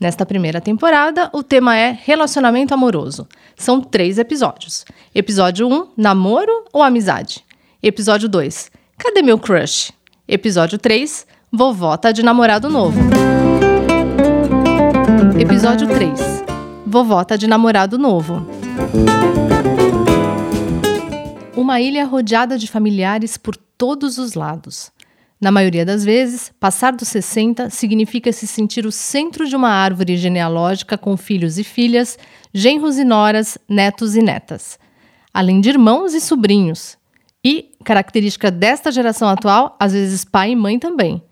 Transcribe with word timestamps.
Nesta 0.00 0.24
primeira 0.24 0.62
temporada, 0.62 1.28
o 1.30 1.42
tema 1.42 1.76
é 1.76 1.90
relacionamento 1.90 2.72
amoroso. 2.72 3.28
São 3.54 3.82
três 3.82 4.16
episódios. 4.16 4.86
Episódio 5.14 5.68
1, 5.68 5.88
namoro 5.94 6.64
ou 6.72 6.82
amizade? 6.82 7.44
Episódio 7.82 8.26
2, 8.26 8.70
cadê 8.96 9.20
meu 9.20 9.38
crush? 9.38 9.92
Episódio 10.26 10.78
3, 10.78 11.26
vovó 11.52 11.98
tá 11.98 12.12
de 12.12 12.22
namorado 12.22 12.70
novo. 12.70 12.98
Episódio 15.38 15.86
3, 15.86 16.44
vovó 16.86 17.22
tá 17.22 17.36
de 17.36 17.46
namorado 17.46 17.98
novo. 17.98 18.46
Uma 21.54 21.78
ilha 21.78 22.06
rodeada 22.06 22.56
de 22.56 22.66
familiares 22.66 23.36
por 23.36 23.54
todos 23.54 24.16
os 24.16 24.32
lados. 24.32 24.90
Na 25.40 25.50
maioria 25.50 25.86
das 25.86 26.04
vezes, 26.04 26.52
passar 26.60 26.92
dos 26.92 27.08
60 27.08 27.70
significa 27.70 28.30
se 28.30 28.46
sentir 28.46 28.84
o 28.84 28.92
centro 28.92 29.48
de 29.48 29.56
uma 29.56 29.70
árvore 29.70 30.18
genealógica 30.18 30.98
com 30.98 31.16
filhos 31.16 31.56
e 31.56 31.64
filhas, 31.64 32.18
genros 32.52 32.98
e 32.98 33.04
noras, 33.04 33.56
netos 33.66 34.14
e 34.14 34.20
netas, 34.20 34.78
além 35.32 35.58
de 35.62 35.70
irmãos 35.70 36.12
e 36.12 36.20
sobrinhos. 36.20 36.98
E, 37.42 37.70
característica 37.82 38.50
desta 38.50 38.92
geração 38.92 39.30
atual, 39.30 39.74
às 39.80 39.94
vezes 39.94 40.26
pai 40.26 40.50
e 40.50 40.56
mãe 40.56 40.78
também. 40.78 41.22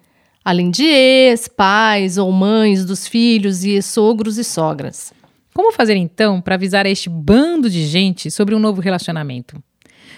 Além 0.42 0.70
de 0.70 0.84
ex, 0.84 1.46
pais 1.46 2.16
ou 2.16 2.32
mães 2.32 2.86
dos 2.86 3.06
filhos 3.06 3.62
e 3.62 3.82
sogros 3.82 4.38
e 4.38 4.44
sogras. 4.44 5.12
Como 5.52 5.70
fazer 5.70 5.96
então 5.96 6.40
para 6.40 6.54
avisar 6.54 6.86
a 6.86 6.88
este 6.88 7.10
bando 7.10 7.68
de 7.68 7.86
gente 7.86 8.30
sobre 8.30 8.54
um 8.54 8.58
novo 8.58 8.80
relacionamento? 8.80 9.62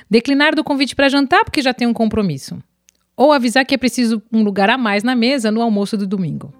Declinar 0.08 0.54
do 0.54 0.62
convite 0.62 0.94
para 0.94 1.08
jantar 1.08 1.44
porque 1.44 1.60
já 1.60 1.74
tem 1.74 1.88
um 1.88 1.92
compromisso 1.92 2.62
ou 3.20 3.34
avisar 3.34 3.66
que 3.66 3.74
é 3.74 3.76
preciso 3.76 4.22
um 4.32 4.42
lugar 4.42 4.70
a 4.70 4.78
mais 4.78 5.02
na 5.02 5.14
mesa 5.14 5.50
no 5.50 5.60
almoço 5.60 5.94
do 5.94 6.06
domingo. 6.06 6.54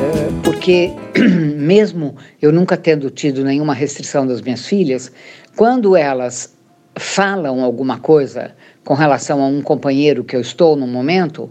É, 0.00 0.42
porque, 0.42 0.90
mesmo 1.54 2.16
eu 2.40 2.50
nunca 2.50 2.78
tendo 2.78 3.10
tido 3.10 3.44
nenhuma 3.44 3.74
restrição 3.74 4.26
das 4.26 4.40
minhas 4.40 4.64
filhas, 4.64 5.12
quando 5.54 5.94
elas 5.94 6.56
falam 6.96 7.62
alguma 7.62 7.98
coisa 7.98 8.52
com 8.82 8.94
relação 8.94 9.42
a 9.42 9.46
um 9.46 9.60
companheiro 9.60 10.24
que 10.24 10.34
eu 10.34 10.40
estou 10.40 10.76
no 10.76 10.86
momento, 10.86 11.50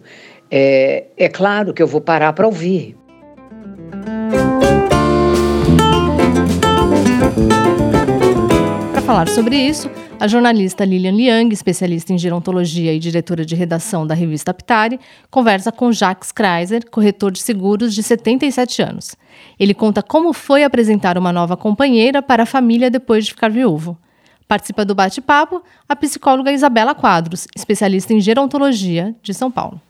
é, 0.49 1.05
é 1.15 1.29
claro 1.29 1.71
que 1.71 1.83
eu 1.83 1.87
vou 1.87 2.01
parar 2.01 2.33
para 2.33 2.47
ouvir. 2.47 2.97
Falar 9.09 9.27
sobre 9.27 9.55
isso, 9.55 9.89
a 10.19 10.27
jornalista 10.27 10.85
Lilian 10.85 11.13
Liang, 11.13 11.51
especialista 11.51 12.13
em 12.13 12.17
gerontologia 12.19 12.93
e 12.93 12.99
diretora 12.99 13.43
de 13.43 13.55
redação 13.55 14.05
da 14.05 14.13
revista 14.13 14.51
Aptari, 14.51 14.99
conversa 15.31 15.71
com 15.71 15.91
Jacques 15.91 16.31
Kreiser, 16.31 16.87
corretor 16.91 17.31
de 17.31 17.39
seguros 17.39 17.95
de 17.95 18.03
77 18.03 18.83
anos. 18.83 19.15
Ele 19.59 19.73
conta 19.73 20.03
como 20.03 20.31
foi 20.31 20.63
apresentar 20.63 21.17
uma 21.17 21.33
nova 21.33 21.57
companheira 21.57 22.21
para 22.21 22.43
a 22.43 22.45
família 22.45 22.91
depois 22.91 23.25
de 23.25 23.31
ficar 23.31 23.49
viúvo. 23.49 23.97
Participa 24.47 24.85
do 24.85 24.93
bate-papo 24.93 25.63
a 25.87 25.95
psicóloga 25.95 26.51
Isabela 26.51 26.93
Quadros, 26.93 27.47
especialista 27.55 28.13
em 28.13 28.21
gerontologia 28.21 29.15
de 29.23 29.33
São 29.33 29.49
Paulo. 29.49 29.81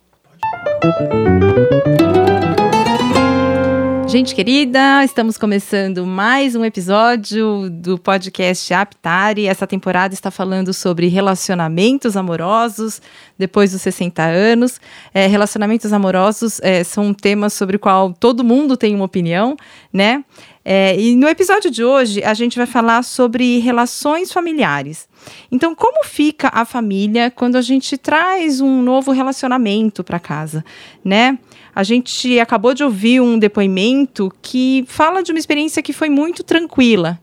Gente 4.10 4.34
querida, 4.34 5.06
estamos 5.06 5.38
começando 5.38 6.04
mais 6.04 6.56
um 6.56 6.66
episódio 6.66 7.70
do 7.70 7.96
podcast 7.96 8.74
Aptari. 8.74 9.46
Essa 9.46 9.68
temporada 9.68 10.16
está 10.16 10.32
falando 10.32 10.74
sobre 10.74 11.08
relacionamentos 11.10 12.18
amorosos 12.18 13.04
depois 13.38 13.72
dos 13.72 13.84
60 13.84 14.24
anos. 14.24 14.82
É, 15.14 15.28
relacionamentos 15.28 15.94
amorosos 15.94 16.60
é, 16.62 16.84
são 16.84 17.06
um 17.06 17.14
tema 17.14 17.52
sobre 17.52 17.76
o 17.76 17.80
qual 17.80 18.12
todo 18.12 18.44
mundo 18.44 18.76
tem 18.76 18.96
uma 18.96 19.06
opinião, 19.06 19.56
né? 19.94 20.26
É, 20.66 21.00
e 21.00 21.16
no 21.16 21.28
episódio 21.28 21.70
de 21.70 21.84
hoje 21.84 22.24
a 22.24 22.34
gente 22.34 22.58
vai 22.58 22.66
falar 22.66 23.04
sobre 23.04 23.60
relações 23.60 24.34
familiares. 24.34 25.09
Então, 25.52 25.74
como 25.76 26.06
fica 26.06 26.50
a 26.54 26.66
família 26.66 27.32
quando 27.32 27.56
a 27.56 27.62
gente 27.62 27.98
traz 27.98 28.62
um 28.62 28.82
novo 28.82 29.12
relacionamento 29.12 30.04
para 30.04 30.20
casa, 30.20 30.64
né? 31.04 31.38
A 31.74 31.84
gente 31.84 32.40
acabou 32.40 32.74
de 32.74 32.84
ouvir 32.84 33.22
um 33.22 33.38
depoimento 33.38 34.32
que 34.42 34.84
fala 34.88 35.24
de 35.24 35.32
uma 35.32 35.40
experiência 35.40 35.82
que 35.82 35.94
foi 35.94 36.10
muito 36.10 36.44
tranquila, 36.44 37.20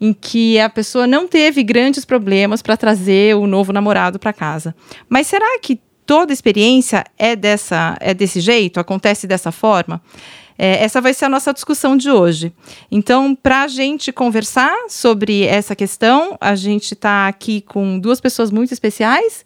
em 0.00 0.12
que 0.12 0.58
a 0.58 0.68
pessoa 0.68 1.06
não 1.06 1.28
teve 1.28 1.62
grandes 1.62 2.04
problemas 2.04 2.62
para 2.62 2.76
trazer 2.76 3.36
o 3.36 3.46
novo 3.46 3.72
namorado 3.72 4.18
para 4.18 4.32
casa. 4.32 4.74
Mas 5.08 5.26
será 5.26 5.58
que 5.60 5.78
toda 6.06 6.32
experiência 6.32 7.04
é 7.16 7.36
dessa 7.36 7.96
é 8.00 8.12
desse 8.12 8.40
jeito, 8.40 8.80
acontece 8.80 9.26
dessa 9.26 9.52
forma? 9.52 10.02
É, 10.58 10.82
essa 10.84 11.00
vai 11.00 11.14
ser 11.14 11.26
a 11.26 11.28
nossa 11.28 11.52
discussão 11.52 11.96
de 11.96 12.10
hoje. 12.10 12.52
Então, 12.90 13.34
para 13.34 13.62
a 13.62 13.68
gente 13.68 14.12
conversar 14.12 14.74
sobre 14.88 15.44
essa 15.44 15.74
questão, 15.74 16.36
a 16.40 16.54
gente 16.54 16.92
está 16.92 17.28
aqui 17.28 17.60
com 17.60 17.98
duas 17.98 18.20
pessoas 18.20 18.50
muito 18.50 18.72
especiais. 18.72 19.44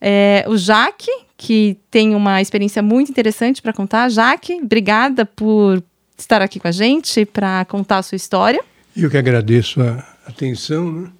É, 0.00 0.44
o 0.46 0.56
Jaque, 0.56 1.10
que 1.36 1.78
tem 1.90 2.14
uma 2.14 2.40
experiência 2.40 2.82
muito 2.82 3.10
interessante 3.10 3.62
para 3.62 3.72
contar. 3.72 4.08
Jaque, 4.08 4.54
obrigada 4.62 5.24
por 5.24 5.82
estar 6.18 6.42
aqui 6.42 6.58
com 6.58 6.68
a 6.68 6.72
gente 6.72 7.24
para 7.24 7.64
contar 7.66 7.98
a 7.98 8.02
sua 8.02 8.16
história. 8.16 8.62
Eu 8.96 9.10
que 9.10 9.16
agradeço 9.16 9.80
a 9.82 10.04
atenção, 10.26 10.90
né? 10.90 11.10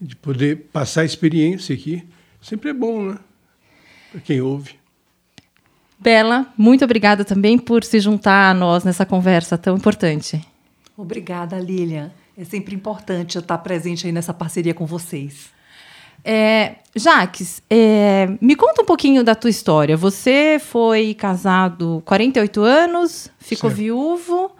de 0.00 0.14
poder 0.14 0.68
passar 0.72 1.02
a 1.02 1.04
experiência 1.04 1.74
aqui. 1.74 2.04
Sempre 2.40 2.70
é 2.70 2.72
bom, 2.74 3.10
né? 3.10 3.18
Para 4.12 4.20
quem 4.20 4.40
ouve. 4.40 4.74
Bela, 5.98 6.46
muito 6.56 6.84
obrigada 6.84 7.24
também 7.24 7.58
por 7.58 7.82
se 7.82 7.98
juntar 8.00 8.50
a 8.50 8.54
nós 8.54 8.84
nessa 8.84 9.06
conversa 9.06 9.56
tão 9.56 9.76
importante. 9.76 10.40
Obrigada, 10.96 11.58
Lilian. 11.58 12.10
É 12.36 12.44
sempre 12.44 12.74
importante 12.74 13.36
eu 13.36 13.40
estar 13.40 13.58
presente 13.58 14.06
aí 14.06 14.12
nessa 14.12 14.34
parceria 14.34 14.74
com 14.74 14.84
vocês. 14.84 15.50
É, 16.22 16.76
Jaques, 16.94 17.62
é, 17.70 18.28
me 18.40 18.56
conta 18.56 18.82
um 18.82 18.84
pouquinho 18.84 19.22
da 19.22 19.34
tua 19.34 19.48
história. 19.48 19.96
Você 19.96 20.58
foi 20.60 21.14
casado 21.14 22.02
48 22.04 22.62
anos, 22.62 23.30
ficou 23.38 23.70
certo. 23.70 23.78
viúvo 23.78 24.50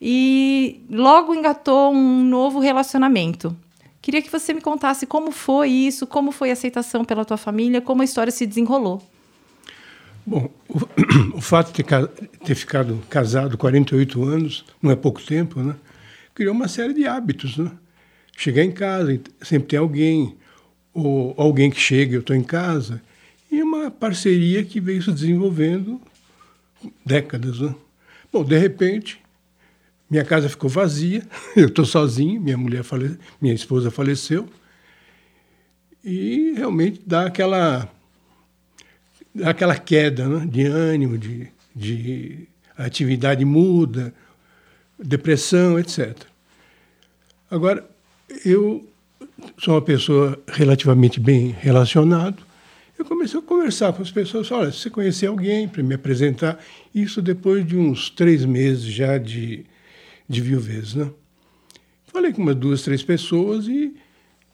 e 0.00 0.84
logo 0.90 1.34
engatou 1.34 1.92
um 1.92 2.22
novo 2.22 2.60
relacionamento. 2.60 3.56
Queria 4.02 4.22
que 4.22 4.30
você 4.30 4.52
me 4.52 4.60
contasse 4.60 5.06
como 5.06 5.32
foi 5.32 5.70
isso, 5.70 6.06
como 6.06 6.30
foi 6.30 6.50
a 6.50 6.52
aceitação 6.52 7.04
pela 7.04 7.24
tua 7.24 7.36
família, 7.36 7.80
como 7.80 8.02
a 8.02 8.04
história 8.04 8.30
se 8.30 8.46
desenrolou. 8.46 9.02
Bom, 10.26 10.50
o, 10.68 10.80
o 11.38 11.40
fato 11.40 11.72
de 11.72 11.84
ter, 12.44 12.54
ficado 12.54 13.00
casado 13.08 13.56
48 13.56 14.24
anos, 14.24 14.64
não 14.82 14.90
é 14.90 14.96
pouco 14.96 15.22
tempo, 15.22 15.62
né? 15.62 15.76
Criou 16.34 16.52
uma 16.52 16.66
série 16.66 16.92
de 16.92 17.06
hábitos, 17.06 17.56
né? 17.56 17.70
Chegar 18.36 18.64
em 18.64 18.72
casa, 18.72 19.20
sempre 19.40 19.68
tem 19.68 19.78
alguém, 19.78 20.36
ou 20.92 21.34
alguém 21.38 21.70
que 21.70 21.80
chega, 21.80 22.14
eu 22.16 22.20
estou 22.20 22.34
em 22.34 22.42
casa, 22.42 23.00
e 23.50 23.62
uma 23.62 23.90
parceria 23.90 24.64
que 24.64 24.80
veio 24.80 25.02
se 25.02 25.12
desenvolvendo 25.12 26.00
décadas. 27.04 27.60
Né? 27.60 27.74
Bom, 28.32 28.44
de 28.44 28.58
repente, 28.58 29.20
minha 30.10 30.24
casa 30.24 30.48
ficou 30.48 30.68
vazia, 30.68 31.22
eu 31.56 31.68
estou 31.68 31.84
sozinho, 31.84 32.40
minha 32.40 32.58
mulher 32.58 32.82
fale... 32.82 33.16
minha 33.40 33.54
esposa 33.54 33.90
faleceu, 33.90 34.48
e 36.04 36.52
realmente 36.56 37.00
dá 37.06 37.26
aquela, 37.26 37.88
aquela 39.44 39.76
queda 39.76 40.28
né? 40.28 40.46
de 40.46 40.66
ânimo, 40.66 41.18
de, 41.18 41.48
de 41.74 42.48
atividade 42.76 43.44
muda, 43.44 44.14
depressão, 44.98 45.78
etc. 45.78 46.16
Agora, 47.50 47.88
eu 48.44 48.86
sou 49.58 49.74
uma 49.74 49.82
pessoa 49.82 50.38
relativamente 50.48 51.20
bem 51.20 51.54
relacionado. 51.60 52.42
Eu 52.98 53.04
comecei 53.04 53.38
a 53.38 53.42
conversar 53.42 53.92
com 53.92 54.02
as 54.02 54.10
pessoas. 54.10 54.50
Olha, 54.50 54.72
se 54.72 54.78
você 54.78 54.90
conhecer 54.90 55.26
alguém 55.26 55.68
para 55.68 55.82
me 55.82 55.94
apresentar, 55.94 56.58
isso 56.94 57.20
depois 57.20 57.66
de 57.66 57.76
uns 57.76 58.08
três 58.08 58.44
meses 58.44 58.84
já 58.84 59.18
de, 59.18 59.66
de 60.28 60.40
viuvez, 60.40 60.94
né? 60.94 61.10
Falei 62.06 62.32
com 62.32 62.40
umas 62.40 62.56
duas, 62.56 62.82
três 62.82 63.02
pessoas 63.02 63.68
e, 63.68 63.94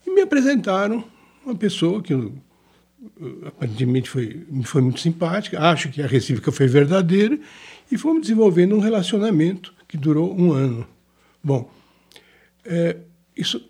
e 0.05 0.11
me 0.11 0.23
apresentaram 0.23 1.05
uma 1.45 1.55
pessoa 1.55 2.03
que 2.03 2.13
eu 2.13 2.35
aparentemente 3.47 4.09
foi, 4.09 4.47
foi 4.65 4.83
muito 4.83 5.01
simpática, 5.01 5.61
acho 5.61 5.89
que 5.89 6.03
a 6.03 6.07
recíproca 6.07 6.53
foi 6.53 6.67
verdadeira, 6.67 7.39
e 7.91 7.99
fomos 7.99 8.23
desenvolvendo 8.23 8.75
um 8.75 8.81
relacionamento 8.81 9.75
que 9.89 9.97
durou 9.97 10.39
um 10.39 10.53
ano. 10.53 10.87
Bom, 11.43 11.71
é, 12.65 12.97
isso 13.37 13.63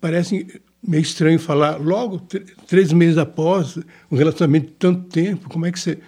parece 0.00 0.60
meio 0.82 1.02
estranho 1.02 1.38
falar 1.38 1.76
logo 1.76 2.26
três 2.66 2.92
meses 2.92 3.18
após 3.18 3.78
um 4.10 4.16
relacionamento 4.16 4.68
de 4.68 4.72
tanto 4.74 5.08
tempo. 5.08 5.48
Como 5.48 5.66
é 5.66 5.72
que 5.72 5.78
você. 5.78 5.98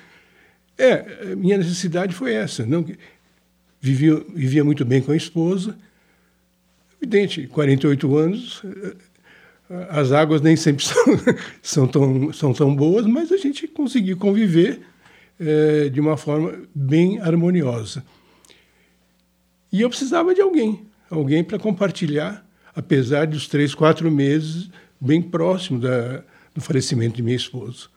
É, 0.76 1.34
minha 1.34 1.58
necessidade 1.58 2.14
foi 2.14 2.34
essa. 2.34 2.64
Não, 2.64 2.84
vivia, 3.80 4.24
vivia 4.34 4.64
muito 4.64 4.84
bem 4.84 5.02
com 5.02 5.12
a 5.12 5.16
esposa. 5.16 5.76
Evidente, 7.00 7.46
48 7.46 8.16
anos, 8.16 8.62
as 9.90 10.12
águas 10.12 10.40
nem 10.40 10.56
sempre 10.56 10.84
são, 10.86 11.04
são, 11.62 11.86
tão, 11.86 12.32
são 12.32 12.52
tão 12.52 12.74
boas, 12.74 13.06
mas 13.06 13.30
a 13.30 13.36
gente 13.36 13.66
conseguiu 13.68 14.16
conviver 14.16 14.80
é, 15.38 15.88
de 15.88 16.00
uma 16.00 16.16
forma 16.16 16.54
bem 16.74 17.20
harmoniosa. 17.20 18.04
E 19.70 19.82
eu 19.82 19.88
precisava 19.88 20.34
de 20.34 20.40
alguém, 20.40 20.86
alguém 21.10 21.44
para 21.44 21.58
compartilhar, 21.58 22.46
apesar 22.74 23.26
dos 23.26 23.46
três, 23.46 23.74
quatro 23.74 24.10
meses 24.10 24.70
bem 25.00 25.20
próximo 25.20 25.78
da, 25.78 26.22
do 26.54 26.60
falecimento 26.60 27.16
de 27.16 27.22
minha 27.22 27.36
esposa. 27.36 27.88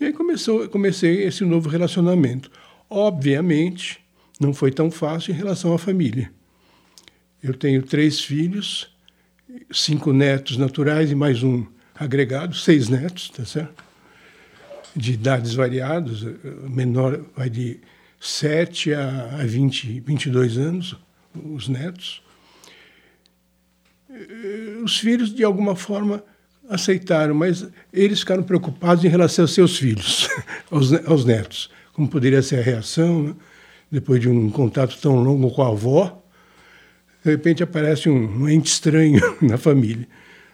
E 0.00 0.06
aí 0.06 0.12
começou, 0.12 0.68
comecei 0.68 1.22
esse 1.24 1.44
novo 1.44 1.68
relacionamento. 1.68 2.50
Obviamente, 2.88 4.00
não 4.40 4.52
foi 4.52 4.72
tão 4.72 4.90
fácil 4.90 5.32
em 5.32 5.36
relação 5.36 5.72
à 5.72 5.78
família. 5.78 6.32
Eu 7.42 7.54
tenho 7.54 7.82
três 7.82 8.20
filhos, 8.20 8.91
cinco 9.70 10.12
netos 10.12 10.56
naturais 10.56 11.10
e 11.10 11.14
mais 11.14 11.42
um 11.42 11.64
agregado, 11.94 12.54
seis 12.54 12.88
netos, 12.88 13.30
tá 13.30 13.44
certo? 13.44 13.82
De 14.94 15.12
idades 15.12 15.54
variadas, 15.54 16.22
menor 16.68 17.24
vai 17.36 17.48
de 17.48 17.80
7 18.20 18.94
a, 18.94 19.40
a 19.40 19.44
20, 19.44 20.00
22 20.00 20.56
anos, 20.56 20.96
os 21.34 21.66
netos. 21.66 22.22
Eh, 24.08 24.78
os 24.84 24.98
filhos, 24.98 25.34
de 25.34 25.42
alguma 25.42 25.74
forma, 25.74 26.22
aceitaram, 26.68 27.34
mas 27.34 27.66
eles 27.92 28.20
ficaram 28.20 28.44
preocupados 28.44 29.04
em 29.04 29.08
relação 29.08 29.44
aos 29.44 29.52
seus 29.52 29.76
filhos, 29.76 30.28
aos, 30.70 30.92
aos 31.04 31.24
netos. 31.24 31.68
Como 31.92 32.08
poderia 32.08 32.42
ser 32.42 32.60
a 32.60 32.62
reação, 32.62 33.22
né? 33.24 33.34
depois 33.90 34.20
de 34.20 34.28
um 34.28 34.48
contato 34.50 34.96
tão 35.00 35.20
longo 35.22 35.50
com 35.50 35.62
a 35.62 35.68
avó, 35.68 36.21
de 37.24 37.30
repente 37.30 37.62
aparece 37.62 38.08
um, 38.08 38.42
um 38.42 38.48
ente 38.48 38.70
estranho 38.70 39.20
na 39.40 39.56
família. 39.56 40.06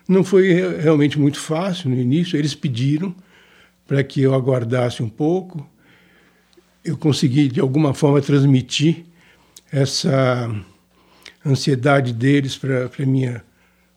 Não 0.08 0.24
foi 0.24 0.52
realmente 0.80 1.18
muito 1.18 1.38
fácil 1.38 1.90
no 1.90 1.96
início, 1.96 2.38
eles 2.38 2.54
pediram 2.54 3.14
para 3.86 4.02
que 4.04 4.20
eu 4.20 4.34
aguardasse 4.34 5.02
um 5.02 5.08
pouco. 5.08 5.66
Eu 6.84 6.96
consegui, 6.96 7.48
de 7.48 7.60
alguma 7.60 7.94
forma, 7.94 8.20
transmitir 8.20 9.04
essa 9.72 10.50
ansiedade 11.44 12.12
deles 12.12 12.56
para 12.56 12.86
a 12.86 13.06
minha 13.06 13.42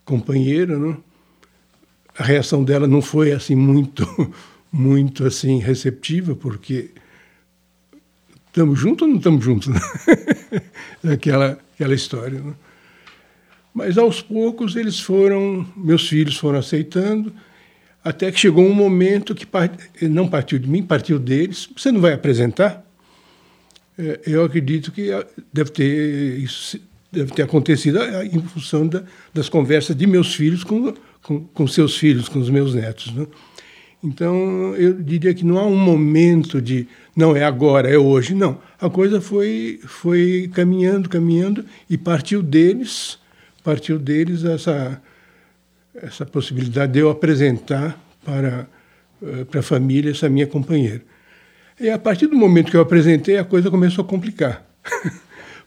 companheira. 0.05 0.77
Não? 0.77 1.01
A 2.17 2.23
reação 2.23 2.63
dela 2.63 2.87
não 2.87 3.01
foi 3.01 3.31
assim 3.31 3.55
muito, 3.55 4.05
muito 4.71 5.25
assim 5.25 5.59
receptiva, 5.59 6.35
porque 6.35 6.91
estamos 8.47 8.79
juntos 8.79 9.03
ou 9.03 9.07
não 9.09 9.17
estamos 9.17 9.43
juntos? 9.43 9.67
Né? 9.67 9.79
aquela, 11.13 11.57
aquela 11.81 11.95
história. 11.95 12.39
Né? 12.39 12.53
Mas 13.73 13.97
aos 13.97 14.21
poucos 14.21 14.75
eles 14.75 14.99
foram, 14.99 15.67
meus 15.75 16.07
filhos 16.07 16.37
foram 16.37 16.59
aceitando, 16.59 17.33
até 18.03 18.31
que 18.31 18.39
chegou 18.39 18.65
um 18.65 18.73
momento 18.73 19.33
que 19.33 19.45
part... 19.45 19.77
não 20.01 20.27
partiu 20.27 20.59
de 20.59 20.69
mim, 20.69 20.83
partiu 20.83 21.17
deles. 21.17 21.69
Você 21.75 21.91
não 21.91 22.01
vai 22.01 22.13
apresentar? 22.13 22.85
É, 23.97 24.21
eu 24.25 24.43
acredito 24.43 24.91
que 24.91 25.09
deve 25.51 25.71
ter 25.71 26.39
isso 26.39 26.79
deve 27.11 27.33
ter 27.33 27.41
acontecido 27.41 27.99
em 28.23 28.41
função 28.41 28.87
da, 28.87 29.03
das 29.33 29.49
conversas 29.49 29.93
de 29.93 30.07
meus 30.07 30.33
filhos 30.33 30.63
com, 30.63 30.93
com, 31.21 31.41
com 31.41 31.67
seus 31.67 31.97
filhos, 31.97 32.29
com 32.29 32.39
os 32.39 32.49
meus 32.49 32.73
netos. 32.73 33.13
Né? 33.13 33.27
Então, 34.01 34.73
eu 34.77 34.93
diria 34.93 35.33
que 35.33 35.43
não 35.43 35.57
há 35.57 35.65
um 35.65 35.75
momento 35.75 36.61
de 36.61 36.87
não 37.15 37.35
é 37.35 37.43
agora, 37.43 37.89
é 37.89 37.97
hoje. 37.97 38.33
Não. 38.33 38.59
A 38.79 38.89
coisa 38.89 39.19
foi, 39.19 39.79
foi 39.85 40.49
caminhando, 40.53 41.09
caminhando 41.09 41.65
e 41.89 41.97
partiu 41.97 42.41
deles, 42.41 43.19
partiu 43.63 43.99
deles 43.99 44.43
essa, 44.43 45.01
essa 45.95 46.25
possibilidade 46.25 46.93
de 46.93 46.99
eu 46.99 47.09
apresentar 47.09 47.99
para, 48.23 48.67
eh, 49.21 49.43
para 49.45 49.59
a 49.59 49.63
família 49.63 50.11
essa 50.11 50.29
minha 50.29 50.47
companheira. 50.47 51.01
E 51.79 51.89
a 51.89 51.97
partir 51.97 52.27
do 52.27 52.35
momento 52.35 52.71
que 52.71 52.77
eu 52.77 52.81
apresentei, 52.81 53.37
a 53.37 53.43
coisa 53.43 53.69
começou 53.69 54.03
a 54.03 54.07
complicar. 54.07 54.65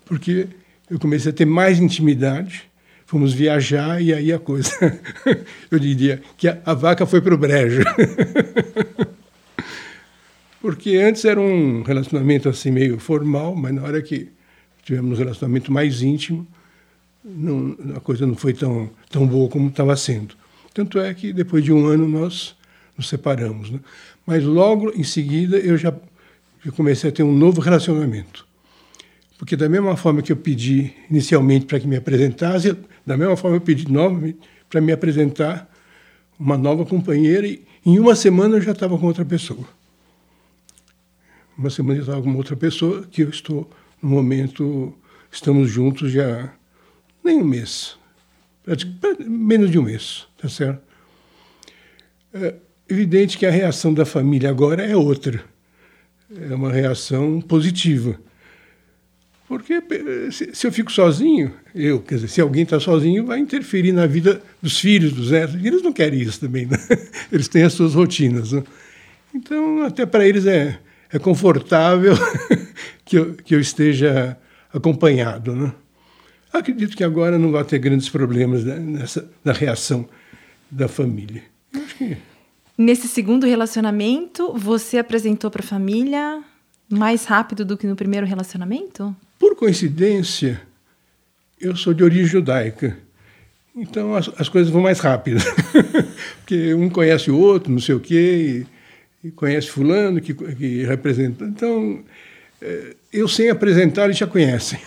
Porque 0.06 0.48
eu 0.88 0.98
comecei 0.98 1.30
a 1.30 1.34
ter 1.34 1.44
mais 1.44 1.78
intimidade, 1.78 2.70
fomos 3.06 3.32
viajar 3.32 4.00
e 4.00 4.12
aí 4.12 4.32
a 4.32 4.38
coisa, 4.38 4.70
eu 5.70 5.78
diria 5.78 6.22
que 6.36 6.48
a, 6.48 6.58
a 6.64 6.74
vaca 6.74 7.04
foi 7.04 7.20
para 7.20 7.34
o 7.34 7.38
brejo. 7.38 7.82
Porque 10.64 10.96
antes 10.96 11.26
era 11.26 11.38
um 11.38 11.82
relacionamento 11.82 12.48
assim 12.48 12.70
meio 12.70 12.98
formal, 12.98 13.54
mas 13.54 13.74
na 13.74 13.82
hora 13.82 14.00
que 14.00 14.30
tivemos 14.82 15.18
um 15.18 15.22
relacionamento 15.22 15.70
mais 15.70 16.00
íntimo, 16.00 16.46
não, 17.22 17.76
a 17.94 18.00
coisa 18.00 18.26
não 18.26 18.34
foi 18.34 18.54
tão, 18.54 18.88
tão 19.10 19.26
boa 19.26 19.46
como 19.50 19.68
estava 19.68 19.94
sendo. 19.94 20.34
Tanto 20.72 20.98
é 20.98 21.12
que 21.12 21.34
depois 21.34 21.62
de 21.62 21.70
um 21.70 21.84
ano 21.86 22.08
nós 22.08 22.56
nos 22.96 23.10
separamos. 23.10 23.70
Né? 23.70 23.78
Mas 24.24 24.42
logo 24.42 24.90
em 24.96 25.04
seguida 25.04 25.58
eu 25.58 25.76
já, 25.76 25.92
já 26.64 26.72
comecei 26.72 27.10
a 27.10 27.12
ter 27.12 27.22
um 27.22 27.36
novo 27.36 27.60
relacionamento. 27.60 28.46
Porque 29.36 29.56
da 29.56 29.68
mesma 29.68 29.98
forma 29.98 30.22
que 30.22 30.32
eu 30.32 30.36
pedi 30.36 30.94
inicialmente 31.10 31.66
para 31.66 31.78
que 31.78 31.86
me 31.86 31.96
apresentasse, 31.96 32.74
da 33.04 33.18
mesma 33.18 33.36
forma 33.36 33.58
eu 33.58 33.60
pedi 33.60 33.92
novamente 33.92 34.38
para 34.70 34.80
me 34.80 34.92
apresentar 34.92 35.70
uma 36.40 36.56
nova 36.56 36.86
companheira 36.86 37.46
e 37.46 37.62
em 37.84 37.98
uma 37.98 38.16
semana 38.16 38.56
eu 38.56 38.62
já 38.62 38.72
estava 38.72 38.96
com 38.96 39.04
outra 39.04 39.26
pessoa. 39.26 39.83
Uma 41.56 41.70
semana 41.70 42.22
com 42.22 42.34
outra 42.36 42.56
pessoa 42.56 43.06
que 43.10 43.22
eu 43.22 43.30
estou, 43.30 43.70
no 44.02 44.08
momento, 44.08 44.92
estamos 45.30 45.70
juntos 45.70 46.10
já 46.10 46.52
nem 47.22 47.40
um 47.40 47.44
mês. 47.44 47.96
Menos 49.26 49.70
de 49.70 49.78
um 49.78 49.82
mês, 49.82 50.26
tá 50.36 50.48
certo? 50.48 50.82
É 52.32 52.54
evidente 52.88 53.38
que 53.38 53.46
a 53.46 53.50
reação 53.50 53.94
da 53.94 54.04
família 54.04 54.50
agora 54.50 54.82
é 54.82 54.96
outra. 54.96 55.44
É 56.50 56.54
uma 56.54 56.72
reação 56.72 57.40
positiva 57.40 58.18
porque 59.46 59.80
se 60.30 60.66
eu 60.66 60.72
fico 60.72 60.90
sozinho, 60.90 61.52
eu, 61.74 62.00
quer 62.00 62.16
dizer, 62.16 62.28
se 62.28 62.40
alguém 62.40 62.62
está 62.62 62.80
sozinho, 62.80 63.26
vai 63.26 63.38
interferir 63.38 63.92
na 63.92 64.06
vida 64.06 64.42
dos 64.60 64.80
filhos, 64.80 65.12
dos 65.12 65.30
netos. 65.30 65.54
Eles 65.62 65.82
não 65.82 65.92
querem 65.92 66.20
isso 66.20 66.40
também, 66.40 66.66
né? 66.66 66.76
Eles 67.30 67.46
têm 67.46 67.62
as 67.62 67.74
suas 67.74 67.94
rotinas. 67.94 68.52
Né? 68.52 68.64
Então, 69.34 69.82
até 69.82 70.06
para 70.06 70.26
eles 70.26 70.46
é, 70.46 70.78
é 71.14 71.18
confortável 71.20 72.14
que, 73.04 73.16
eu, 73.16 73.34
que 73.34 73.54
eu 73.54 73.60
esteja 73.60 74.36
acompanhado. 74.72 75.54
Né? 75.54 75.72
Acredito 76.52 76.96
que 76.96 77.04
agora 77.04 77.38
não 77.38 77.52
vai 77.52 77.62
ter 77.62 77.78
grandes 77.78 78.08
problemas 78.08 78.64
né, 78.64 78.76
nessa, 78.80 79.30
na 79.44 79.52
reação 79.52 80.08
da 80.68 80.88
família. 80.88 81.44
Que... 81.96 82.16
Nesse 82.76 83.06
segundo 83.06 83.46
relacionamento, 83.46 84.52
você 84.54 84.98
apresentou 84.98 85.52
para 85.52 85.62
a 85.62 85.66
família 85.66 86.42
mais 86.90 87.24
rápido 87.24 87.64
do 87.64 87.76
que 87.76 87.86
no 87.86 87.94
primeiro 87.94 88.26
relacionamento? 88.26 89.14
Por 89.38 89.54
coincidência, 89.54 90.60
eu 91.60 91.76
sou 91.76 91.94
de 91.94 92.02
origem 92.02 92.26
judaica. 92.26 92.98
Então 93.76 94.16
as, 94.16 94.28
as 94.36 94.48
coisas 94.48 94.72
vão 94.72 94.82
mais 94.82 94.98
rápido. 94.98 95.40
Porque 96.42 96.74
um 96.74 96.90
conhece 96.90 97.30
o 97.30 97.38
outro, 97.38 97.72
não 97.72 97.80
sei 97.80 97.94
o 97.94 98.00
quê, 98.00 98.66
conhece 99.30 99.68
fulano 99.68 100.20
que, 100.20 100.34
que 100.34 100.84
representa. 100.84 101.44
Então, 101.44 102.02
é, 102.60 102.94
eu 103.12 103.28
sem 103.28 103.50
apresentar, 103.50 104.04
eles 104.04 104.18
já 104.18 104.26
conhecem. 104.26 104.78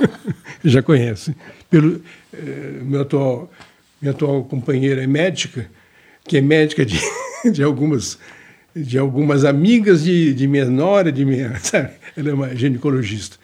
já 0.64 0.82
conhecem. 0.82 1.34
Pelo, 1.70 2.02
é, 2.32 2.80
meu 2.82 3.02
atual, 3.02 3.50
minha 4.00 4.12
atual 4.12 4.44
companheira 4.44 5.02
é 5.02 5.06
médica, 5.06 5.68
que 6.26 6.36
é 6.36 6.40
médica 6.40 6.84
de, 6.84 7.00
de 7.50 7.62
algumas 7.62 8.18
de 8.74 8.98
algumas 8.98 9.44
amigas 9.44 10.02
de, 10.02 10.34
de 10.34 10.48
minha 10.48 10.64
nora, 10.64 11.12
de 11.12 11.24
minha, 11.24 11.56
sabe? 11.62 11.92
Ela 12.16 12.30
é 12.30 12.34
uma 12.34 12.56
ginecologista. 12.56 13.36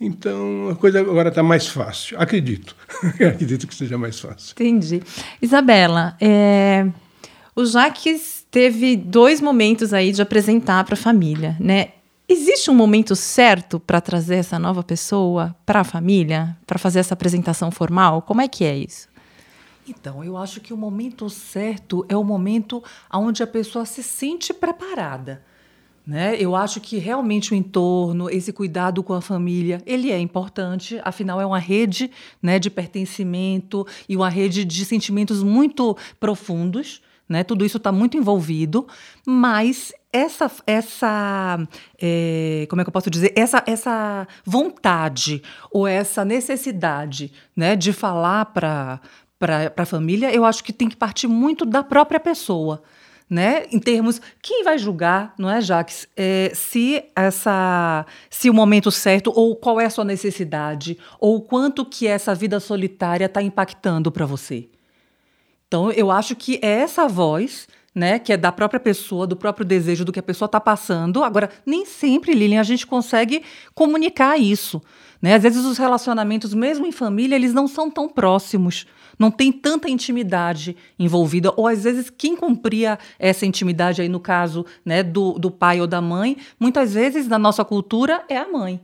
Então 0.00 0.68
a 0.68 0.76
coisa 0.76 1.00
agora 1.00 1.28
está 1.28 1.42
mais 1.42 1.66
fácil, 1.66 2.16
acredito. 2.20 2.76
acredito 3.14 3.66
que 3.66 3.74
seja 3.74 3.98
mais 3.98 4.20
fácil. 4.20 4.52
Entendi. 4.52 5.02
Isabela, 5.42 6.16
é... 6.20 6.86
o 7.54 7.64
Jaques 7.66 8.37
teve 8.58 8.96
dois 8.96 9.40
momentos 9.40 9.94
aí 9.94 10.10
de 10.10 10.20
apresentar 10.20 10.82
para 10.82 10.94
a 10.94 10.96
família, 10.96 11.56
né? 11.60 11.92
Existe 12.28 12.72
um 12.72 12.74
momento 12.74 13.14
certo 13.14 13.78
para 13.78 14.00
trazer 14.00 14.34
essa 14.34 14.58
nova 14.58 14.82
pessoa 14.82 15.54
para 15.64 15.82
a 15.82 15.84
família, 15.84 16.56
para 16.66 16.76
fazer 16.76 16.98
essa 16.98 17.14
apresentação 17.14 17.70
formal? 17.70 18.20
Como 18.20 18.40
é 18.40 18.48
que 18.48 18.64
é 18.64 18.76
isso? 18.76 19.08
Então, 19.88 20.24
eu 20.24 20.36
acho 20.36 20.60
que 20.60 20.74
o 20.74 20.76
momento 20.76 21.30
certo 21.30 22.04
é 22.08 22.16
o 22.16 22.24
momento 22.24 22.82
onde 23.14 23.44
a 23.44 23.46
pessoa 23.46 23.86
se 23.86 24.02
sente 24.02 24.52
preparada. 24.52 25.40
Né? 26.04 26.34
Eu 26.36 26.56
acho 26.56 26.80
que 26.80 26.98
realmente 26.98 27.52
o 27.52 27.54
entorno, 27.54 28.28
esse 28.28 28.52
cuidado 28.52 29.04
com 29.04 29.12
a 29.12 29.20
família, 29.20 29.80
ele 29.86 30.10
é 30.10 30.18
importante, 30.18 31.00
afinal 31.04 31.40
é 31.40 31.46
uma 31.46 31.60
rede 31.60 32.10
né, 32.42 32.58
de 32.58 32.70
pertencimento 32.70 33.86
e 34.08 34.16
uma 34.16 34.28
rede 34.28 34.64
de 34.64 34.84
sentimentos 34.84 35.44
muito 35.44 35.96
profundos. 36.18 37.00
Né? 37.28 37.44
Tudo 37.44 37.64
isso 37.64 37.76
está 37.76 37.92
muito 37.92 38.16
envolvido, 38.16 38.86
mas 39.26 39.92
essa, 40.12 40.50
essa 40.66 41.58
é, 42.00 42.66
como 42.70 42.80
é 42.80 42.84
que 42.84 42.88
eu 42.88 42.92
posso 42.92 43.10
dizer? 43.10 43.32
Essa, 43.36 43.62
essa 43.66 44.26
vontade 44.44 45.42
ou 45.70 45.86
essa 45.86 46.24
necessidade 46.24 47.30
né, 47.54 47.76
de 47.76 47.92
falar 47.92 48.46
para 48.46 49.00
a 49.76 49.84
família, 49.84 50.34
eu 50.34 50.44
acho 50.44 50.64
que 50.64 50.72
tem 50.72 50.88
que 50.88 50.96
partir 50.96 51.28
muito 51.28 51.66
da 51.66 51.82
própria 51.82 52.18
pessoa 52.18 52.82
né? 53.28 53.66
Em 53.70 53.78
termos, 53.78 54.20
quem 54.40 54.64
vai 54.64 54.78
julgar, 54.78 55.34
não 55.36 55.50
é, 55.50 55.60
Jaques, 55.60 56.08
é, 56.16 56.50
se 56.54 57.04
essa, 57.14 58.06
se 58.30 58.48
o 58.48 58.54
momento 58.54 58.90
certo 58.90 59.30
ou 59.34 59.54
qual 59.54 59.80
é 59.80 59.84
a 59.84 59.90
sua 59.90 60.04
necessidade 60.04 60.96
ou 61.20 61.42
quanto 61.42 61.84
que 61.84 62.06
essa 62.06 62.34
vida 62.34 62.58
solitária 62.58 63.26
está 63.26 63.42
impactando 63.42 64.10
para 64.10 64.24
você. 64.24 64.68
Então, 65.68 65.92
eu 65.92 66.10
acho 66.10 66.34
que 66.34 66.58
é 66.62 66.80
essa 66.80 67.06
voz, 67.06 67.68
né, 67.94 68.18
que 68.18 68.32
é 68.32 68.36
da 68.36 68.50
própria 68.50 68.80
pessoa, 68.80 69.26
do 69.26 69.36
próprio 69.36 69.64
desejo 69.64 70.04
do 70.04 70.12
que 70.12 70.18
a 70.18 70.22
pessoa 70.22 70.46
está 70.46 70.58
passando. 70.58 71.22
Agora, 71.22 71.50
nem 71.64 71.84
sempre, 71.84 72.32
Lilian, 72.32 72.60
a 72.60 72.64
gente 72.64 72.86
consegue 72.86 73.42
comunicar 73.74 74.38
isso. 74.38 74.82
Né? 75.20 75.34
Às 75.34 75.42
vezes, 75.42 75.64
os 75.64 75.76
relacionamentos, 75.76 76.54
mesmo 76.54 76.86
em 76.86 76.92
família, 76.92 77.36
eles 77.36 77.52
não 77.52 77.68
são 77.68 77.90
tão 77.90 78.08
próximos 78.08 78.86
não 79.18 79.30
tem 79.30 79.50
tanta 79.50 79.90
intimidade 79.90 80.76
envolvida, 80.98 81.52
ou 81.56 81.66
às 81.66 81.84
vezes 81.84 82.08
quem 82.08 82.36
cumpria 82.36 82.98
essa 83.18 83.44
intimidade 83.44 84.00
aí 84.00 84.08
no 84.08 84.20
caso 84.20 84.64
né, 84.84 85.02
do, 85.02 85.32
do 85.32 85.50
pai 85.50 85.80
ou 85.80 85.86
da 85.86 86.00
mãe, 86.00 86.36
muitas 86.58 86.94
vezes 86.94 87.26
na 87.26 87.38
nossa 87.38 87.64
cultura 87.64 88.24
é 88.28 88.36
a 88.36 88.48
mãe. 88.48 88.80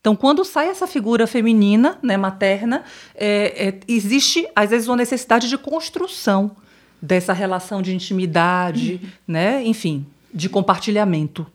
Então, 0.00 0.14
quando 0.14 0.44
sai 0.44 0.68
essa 0.68 0.86
figura 0.86 1.26
feminina, 1.26 1.98
né, 2.02 2.16
materna, 2.16 2.84
é, 3.14 3.68
é, 3.68 3.80
existe 3.88 4.46
às 4.54 4.70
vezes 4.70 4.88
uma 4.88 4.96
necessidade 4.96 5.48
de 5.48 5.58
construção 5.58 6.56
dessa 7.02 7.32
relação 7.32 7.82
de 7.82 7.94
intimidade, 7.94 9.00
uhum. 9.02 9.10
né, 9.26 9.64
enfim, 9.64 10.06
de 10.32 10.48
compartilhamento. 10.48 11.46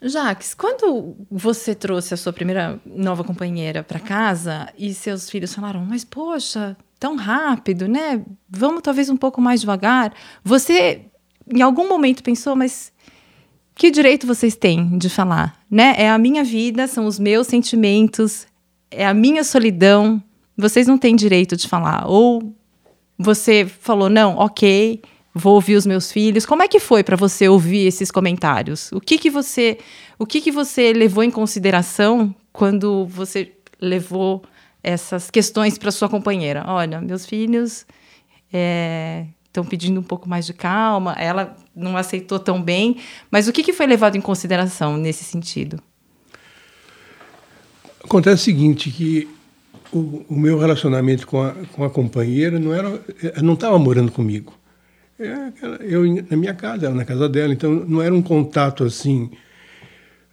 Jaques, 0.00 0.52
quando 0.52 1.16
você 1.30 1.74
trouxe 1.74 2.12
a 2.12 2.16
sua 2.16 2.32
primeira 2.32 2.78
nova 2.84 3.24
companheira 3.24 3.82
para 3.82 3.98
casa 3.98 4.68
e 4.78 4.92
seus 4.92 5.30
filhos 5.30 5.54
falaram, 5.54 5.84
mas 5.84 6.04
poxa, 6.04 6.76
tão 7.00 7.16
rápido, 7.16 7.88
né? 7.88 8.22
Vamos 8.48 8.82
talvez 8.82 9.08
um 9.08 9.16
pouco 9.16 9.40
mais 9.40 9.60
devagar. 9.60 10.12
Você, 10.42 11.06
em 11.52 11.62
algum 11.62 11.88
momento, 11.88 12.22
pensou, 12.22 12.54
mas 12.54 12.92
que 13.74 13.90
direito 13.90 14.26
vocês 14.26 14.54
têm 14.54 14.98
de 14.98 15.08
falar, 15.08 15.58
né? 15.74 15.92
É 15.98 16.08
a 16.08 16.16
minha 16.16 16.44
vida, 16.44 16.86
são 16.86 17.04
os 17.04 17.18
meus 17.18 17.48
sentimentos, 17.48 18.46
é 18.88 19.04
a 19.04 19.12
minha 19.12 19.42
solidão. 19.42 20.22
Vocês 20.56 20.86
não 20.86 20.96
têm 20.96 21.16
direito 21.16 21.56
de 21.56 21.66
falar. 21.66 22.06
Ou 22.06 22.54
você 23.18 23.66
falou, 23.66 24.08
não, 24.08 24.36
ok, 24.36 25.02
vou 25.34 25.54
ouvir 25.54 25.74
os 25.74 25.84
meus 25.84 26.12
filhos. 26.12 26.46
Como 26.46 26.62
é 26.62 26.68
que 26.68 26.78
foi 26.78 27.02
para 27.02 27.16
você 27.16 27.48
ouvir 27.48 27.88
esses 27.88 28.12
comentários? 28.12 28.92
O 28.92 29.00
que 29.00 29.18
que 29.18 29.28
você, 29.28 29.78
o 30.16 30.24
que 30.24 30.40
que 30.40 30.52
você 30.52 30.92
levou 30.92 31.24
em 31.24 31.30
consideração 31.30 32.32
quando 32.52 33.04
você 33.06 33.50
levou 33.80 34.44
essas 34.80 35.28
questões 35.28 35.76
para 35.76 35.90
sua 35.90 36.08
companheira? 36.08 36.62
Olha, 36.68 37.00
meus 37.00 37.26
filhos 37.26 37.84
estão 38.46 39.64
é, 39.64 39.68
pedindo 39.68 39.98
um 39.98 40.04
pouco 40.04 40.28
mais 40.28 40.46
de 40.46 40.54
calma. 40.54 41.16
Ela 41.18 41.56
não 41.74 41.96
aceitou 41.96 42.38
tão 42.38 42.62
bem, 42.62 42.98
mas 43.30 43.48
o 43.48 43.52
que 43.52 43.62
que 43.62 43.72
foi 43.72 43.86
levado 43.86 44.16
em 44.16 44.20
consideração 44.20 44.96
nesse 44.96 45.24
sentido? 45.24 45.80
Acontece 48.02 48.42
o 48.42 48.44
seguinte 48.44 48.90
que 48.90 49.28
o, 49.92 50.24
o 50.28 50.36
meu 50.36 50.58
relacionamento 50.58 51.26
com 51.26 51.42
a, 51.42 51.52
com 51.72 51.84
a 51.84 51.90
companheira 51.90 52.58
não 52.58 52.74
era, 52.74 53.00
não 53.42 53.54
estava 53.54 53.78
morando 53.78 54.12
comigo 54.12 54.52
é, 55.18 55.52
eu 55.80 56.02
na 56.28 56.36
minha 56.36 56.54
casa, 56.54 56.86
ela 56.86 56.94
na 56.94 57.04
casa 57.04 57.28
dela, 57.28 57.52
então 57.52 57.72
não 57.72 58.02
era 58.02 58.14
um 58.14 58.22
contato 58.22 58.84
assim 58.84 59.30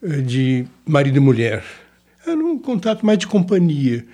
eh, 0.02 0.22
de 0.22 0.66
marido 0.86 1.18
e 1.18 1.20
mulher. 1.20 1.64
Era 2.26 2.38
um 2.38 2.58
contato 2.58 3.06
mais 3.06 3.20
de 3.20 3.28
companhia. 3.28 4.06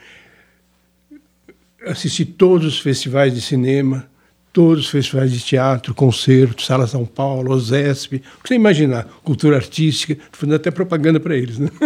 Assisti 1.86 2.26
todos 2.26 2.68
os 2.68 2.80
festivais 2.80 3.34
de 3.34 3.42
cinema, 3.42 4.10
todos 4.58 4.86
os 4.86 4.90
festivais 4.90 5.32
de 5.32 5.40
teatro, 5.40 5.94
concerto, 5.94 6.64
Sala 6.64 6.88
São 6.88 7.06
Paulo, 7.06 7.54
OSESP, 7.54 8.24
o 8.40 8.42
que 8.42 8.48
você 8.48 8.56
imaginar, 8.56 9.04
cultura 9.24 9.56
artística, 9.56 10.18
fazendo 10.32 10.56
até 10.56 10.72
propaganda 10.72 11.20
para 11.20 11.38
eles. 11.38 11.60
Né? 11.60 11.70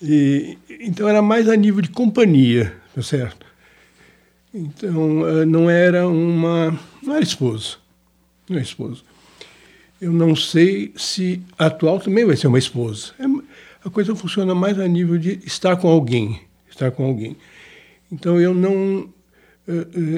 E, 0.00 0.56
então 0.78 1.08
era 1.08 1.20
mais 1.20 1.48
a 1.48 1.56
nível 1.56 1.82
de 1.82 1.88
companhia, 1.88 2.72
tá 2.94 3.02
certo? 3.02 3.44
Então 4.54 5.26
eh, 5.26 5.44
não 5.44 5.68
era 5.68 6.06
uma 6.06 6.78
não 7.02 7.16
era 7.16 7.24
esposo. 7.24 7.80
Não 8.48 8.56
era 8.56 8.64
esposo. 8.64 9.04
Eu 10.00 10.12
não 10.12 10.36
sei 10.36 10.92
se 10.96 11.42
atual 11.58 11.98
também 11.98 12.24
vai 12.24 12.36
ser 12.36 12.46
uma 12.46 12.60
esposa. 12.60 13.12
É, 13.18 13.24
a 13.84 13.90
coisa 13.90 14.14
funciona 14.14 14.54
mais 14.54 14.78
a 14.78 14.86
nível 14.86 15.18
de 15.18 15.40
estar 15.44 15.76
com 15.76 15.88
alguém. 15.88 16.42
Estar 16.70 16.92
com 16.92 17.04
alguém. 17.04 17.36
Então 18.12 18.40
eu 18.40 18.54
não, 18.54 19.12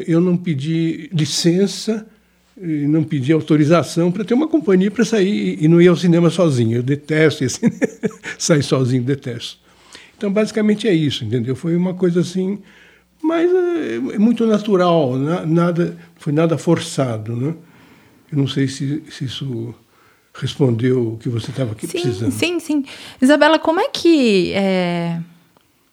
eu 0.07 0.21
não 0.21 0.37
pedi 0.37 1.09
licença, 1.13 2.07
não 2.57 3.03
pedi 3.03 3.33
autorização 3.33 4.13
para 4.13 4.25
ter 4.25 4.35
uma 4.35 4.47
companhia 4.47 4.91
para 4.91 5.05
sair 5.05 5.59
e 5.61 5.67
não 5.67 5.81
ir 5.81 5.89
ao 5.89 5.97
cinema 5.97 6.31
sozinho. 6.31 6.79
Eu 6.79 6.83
detesto 6.83 7.45
esse 7.45 7.61
sair 8.39 8.63
sozinho, 8.63 9.03
detesto. 9.03 9.59
Então 10.17 10.33
basicamente 10.33 10.87
é 10.87 10.95
isso, 10.95 11.25
entendeu? 11.25 11.57
Foi 11.57 11.75
uma 11.75 11.95
coisa 11.95 12.21
assim 12.21 12.59
mas 13.23 13.51
é, 13.53 14.19
muito 14.19 14.47
natural, 14.47 15.17
nada, 15.47 15.97
foi 16.17 16.33
nada 16.33 16.57
forçado, 16.57 17.37
né? 17.37 17.55
Eu 18.33 18.39
não 18.39 18.47
sei 18.47 18.67
se, 18.67 19.03
se 19.11 19.25
isso 19.25 19.75
respondeu 20.33 21.15
o 21.15 21.19
que 21.19 21.29
você 21.29 21.51
estava 21.51 21.73
aqui 21.73 21.87
sim, 21.87 22.01
precisando. 22.01 22.33
Sim, 22.33 22.61
sim. 22.61 22.85
Isabela, 23.21 23.59
como 23.59 23.81
é 23.81 23.89
que 23.89 24.53
é, 24.53 25.21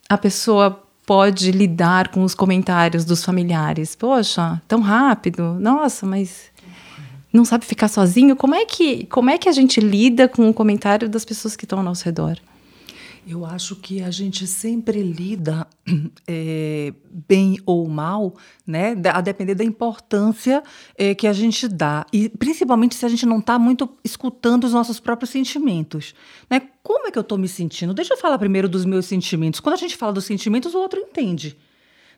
a 0.08 0.16
pessoa 0.16 0.82
pode 1.08 1.50
lidar 1.52 2.08
com 2.08 2.22
os 2.22 2.34
comentários 2.34 3.02
dos 3.02 3.24
familiares? 3.24 3.96
Poxa, 3.96 4.60
tão 4.68 4.82
rápido. 4.82 5.56
Nossa, 5.58 6.04
mas 6.04 6.50
não 7.32 7.46
sabe 7.46 7.64
ficar 7.64 7.88
sozinho. 7.88 8.36
Como 8.36 8.54
é 8.54 8.66
que, 8.66 9.06
como 9.06 9.30
é 9.30 9.38
que 9.38 9.48
a 9.48 9.52
gente 9.52 9.80
lida 9.80 10.28
com 10.28 10.50
o 10.50 10.52
comentário 10.52 11.08
das 11.08 11.24
pessoas 11.24 11.56
que 11.56 11.64
estão 11.64 11.78
ao 11.78 11.84
nosso 11.84 12.04
redor? 12.04 12.36
Eu 13.30 13.44
acho 13.44 13.76
que 13.76 14.02
a 14.02 14.10
gente 14.10 14.46
sempre 14.46 15.02
lida 15.02 15.66
é, 16.26 16.94
bem 17.28 17.58
ou 17.66 17.86
mal, 17.86 18.34
né, 18.66 18.96
a 19.12 19.20
depender 19.20 19.54
da 19.54 19.62
importância 19.62 20.62
é, 20.96 21.14
que 21.14 21.26
a 21.26 21.32
gente 21.34 21.68
dá. 21.68 22.06
E 22.10 22.30
principalmente 22.30 22.94
se 22.94 23.04
a 23.04 23.08
gente 23.08 23.26
não 23.26 23.40
está 23.40 23.58
muito 23.58 23.86
escutando 24.02 24.64
os 24.64 24.72
nossos 24.72 24.98
próprios 24.98 25.28
sentimentos. 25.28 26.14
Né? 26.48 26.62
Como 26.82 27.06
é 27.06 27.10
que 27.10 27.18
eu 27.18 27.22
estou 27.22 27.36
me 27.36 27.48
sentindo? 27.48 27.92
Deixa 27.92 28.14
eu 28.14 28.18
falar 28.18 28.38
primeiro 28.38 28.66
dos 28.66 28.86
meus 28.86 29.04
sentimentos. 29.04 29.60
Quando 29.60 29.74
a 29.74 29.78
gente 29.78 29.94
fala 29.94 30.14
dos 30.14 30.24
sentimentos, 30.24 30.74
o 30.74 30.78
outro 30.78 30.98
entende. 30.98 31.54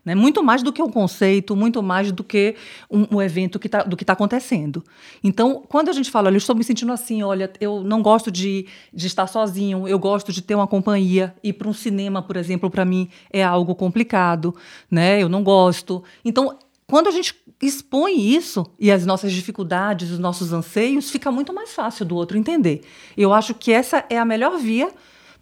Né? 0.05 0.15
Muito 0.15 0.43
mais 0.43 0.63
do 0.63 0.73
que 0.73 0.83
um 0.83 0.91
conceito, 0.91 1.55
muito 1.55 1.83
mais 1.83 2.11
do 2.11 2.25
que 2.25 2.57
um, 2.91 3.17
um 3.17 3.23
evento 3.23 3.59
que 3.59 3.69
tá, 3.69 3.83
do 3.83 3.97
que 3.97 4.03
está 4.03 4.15
acontecendo. 4.15 4.83
Então, 5.23 5.63
quando 5.69 5.91
a 5.91 5.93
gente 5.93 6.11
fala, 6.11 6.29
olha, 6.29 6.37
eu 6.37 6.39
estou 6.39 6.57
me 6.57 6.65
sentindo 6.65 6.93
assim, 6.93 7.23
olha, 7.23 7.51
eu 7.61 7.83
não 7.83 8.03
gosto 8.03 8.31
de, 8.31 8.67
de 8.93 9.07
estar 9.07 9.27
sozinho, 9.27 9.87
eu 9.87 9.99
gosto 9.99 10.33
de 10.33 10.41
ter 10.41 10.55
uma 10.55 10.67
companhia. 10.67 11.35
Ir 11.45 11.53
para 11.53 11.69
um 11.69 11.73
cinema, 11.73 12.23
por 12.23 12.37
exemplo, 12.37 12.71
para 12.71 12.85
mim 12.85 13.09
é 13.31 13.45
algo 13.45 13.75
complicado, 13.75 14.55
né? 14.91 15.23
eu 15.23 15.29
não 15.29 15.45
gosto. 15.45 16.03
Então, 16.25 16.57
quando 16.87 17.09
a 17.09 17.13
gente 17.13 17.35
expõe 17.63 18.19
isso 18.19 18.67
e 18.79 18.91
as 18.91 19.05
nossas 19.05 19.33
dificuldades, 19.33 20.11
os 20.11 20.19
nossos 20.19 20.53
anseios, 20.53 21.11
fica 21.11 21.31
muito 21.31 21.53
mais 21.53 21.73
fácil 21.73 22.07
do 22.07 22.17
outro 22.17 22.39
entender. 22.39 22.81
Eu 23.17 23.35
acho 23.35 23.55
que 23.55 23.71
essa 23.71 24.05
é 24.09 24.19
a 24.19 24.25
melhor 24.25 24.59
via 24.59 24.91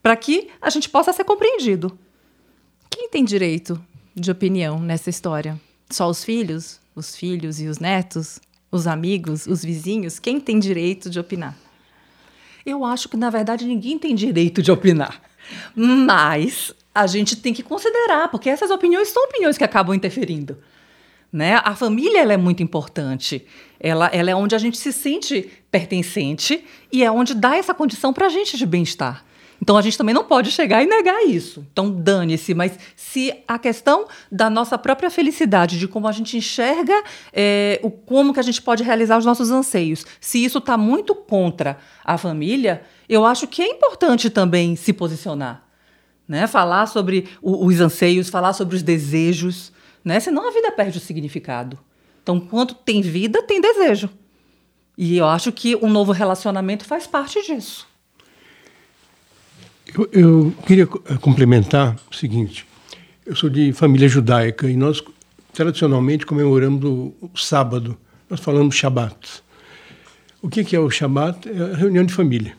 para 0.02 0.16
que 0.16 0.48
a 0.60 0.68
gente 0.68 0.88
possa 0.90 1.12
ser 1.12 1.24
compreendido. 1.24 1.96
Quem 2.90 3.08
tem 3.08 3.24
direito 3.24 3.80
de 4.20 4.30
opinião 4.30 4.78
nessa 4.78 5.10
história? 5.10 5.60
Só 5.90 6.08
os 6.08 6.24
filhos? 6.24 6.80
Os 6.94 7.16
filhos 7.16 7.60
e 7.60 7.66
os 7.66 7.78
netos? 7.78 8.40
Os 8.70 8.86
amigos? 8.86 9.46
Os 9.46 9.64
vizinhos? 9.64 10.18
Quem 10.18 10.40
tem 10.40 10.58
direito 10.58 11.08
de 11.08 11.18
opinar? 11.18 11.56
Eu 12.64 12.84
acho 12.84 13.08
que, 13.08 13.16
na 13.16 13.30
verdade, 13.30 13.64
ninguém 13.64 13.98
tem 13.98 14.14
direito 14.14 14.60
de 14.60 14.70
opinar. 14.70 15.20
Mas 15.74 16.74
a 16.94 17.06
gente 17.06 17.36
tem 17.36 17.54
que 17.54 17.62
considerar, 17.62 18.28
porque 18.28 18.50
essas 18.50 18.70
opiniões 18.70 19.08
são 19.08 19.24
opiniões 19.24 19.56
que 19.56 19.64
acabam 19.64 19.94
interferindo. 19.94 20.58
Né? 21.32 21.60
A 21.62 21.74
família 21.74 22.20
ela 22.20 22.32
é 22.32 22.36
muito 22.36 22.62
importante. 22.62 23.46
Ela, 23.78 24.06
ela 24.08 24.30
é 24.30 24.34
onde 24.34 24.54
a 24.54 24.58
gente 24.58 24.76
se 24.76 24.92
sente 24.92 25.50
pertencente 25.70 26.64
e 26.90 27.04
é 27.04 27.10
onde 27.10 27.34
dá 27.34 27.56
essa 27.56 27.74
condição 27.74 28.12
para 28.12 28.26
a 28.26 28.28
gente 28.30 28.56
de 28.56 28.66
bem-estar. 28.66 29.24
Então 29.60 29.76
a 29.76 29.82
gente 29.82 29.98
também 29.98 30.14
não 30.14 30.24
pode 30.24 30.50
chegar 30.52 30.82
e 30.82 30.86
negar 30.86 31.24
isso. 31.24 31.66
Então 31.72 31.90
dane-se, 31.90 32.54
mas 32.54 32.78
se 32.94 33.34
a 33.46 33.58
questão 33.58 34.06
da 34.30 34.48
nossa 34.48 34.78
própria 34.78 35.10
felicidade, 35.10 35.78
de 35.78 35.88
como 35.88 36.06
a 36.06 36.12
gente 36.12 36.36
enxerga 36.36 37.02
é, 37.32 37.80
o 37.82 37.90
como 37.90 38.32
que 38.32 38.40
a 38.40 38.42
gente 38.42 38.62
pode 38.62 38.82
realizar 38.82 39.18
os 39.18 39.24
nossos 39.24 39.50
anseios, 39.50 40.06
se 40.20 40.42
isso 40.42 40.58
está 40.58 40.76
muito 40.76 41.14
contra 41.14 41.78
a 42.04 42.16
família, 42.16 42.82
eu 43.08 43.24
acho 43.24 43.46
que 43.46 43.60
é 43.60 43.68
importante 43.68 44.30
também 44.30 44.76
se 44.76 44.92
posicionar. 44.92 45.64
Né? 46.26 46.46
Falar 46.46 46.86
sobre 46.86 47.28
o, 47.42 47.66
os 47.66 47.80
anseios, 47.80 48.28
falar 48.28 48.52
sobre 48.52 48.76
os 48.76 48.82
desejos, 48.82 49.72
né? 50.04 50.20
senão 50.20 50.46
a 50.46 50.52
vida 50.52 50.70
perde 50.70 50.98
o 50.98 51.00
significado. 51.00 51.78
Então, 52.22 52.38
quanto 52.38 52.74
tem 52.74 53.00
vida, 53.00 53.42
tem 53.42 53.60
desejo. 53.60 54.10
E 54.96 55.16
eu 55.16 55.26
acho 55.26 55.50
que 55.50 55.74
um 55.76 55.88
novo 55.88 56.12
relacionamento 56.12 56.84
faz 56.84 57.06
parte 57.06 57.40
disso. 57.40 57.86
Eu, 59.96 60.08
eu 60.12 60.54
queria 60.66 60.84
eh, 60.84 61.16
complementar 61.20 61.96
o 62.10 62.14
seguinte: 62.14 62.66
eu 63.24 63.34
sou 63.34 63.48
de 63.48 63.72
família 63.72 64.08
judaica 64.08 64.68
e 64.68 64.76
nós 64.76 65.02
tradicionalmente 65.52 66.26
comemoramos 66.26 66.84
o, 66.84 67.30
sábado. 67.36 67.96
Nós 68.28 68.40
falamos 68.40 68.74
Shabat. 68.74 69.42
O 70.42 70.48
que, 70.48 70.76
é 70.76 70.78
o 70.78 70.90
Shabat? 70.90 71.48
É 71.48 71.72
a 71.72 71.76
reunião 71.76 72.04
de 72.04 72.12
família, 72.12 72.56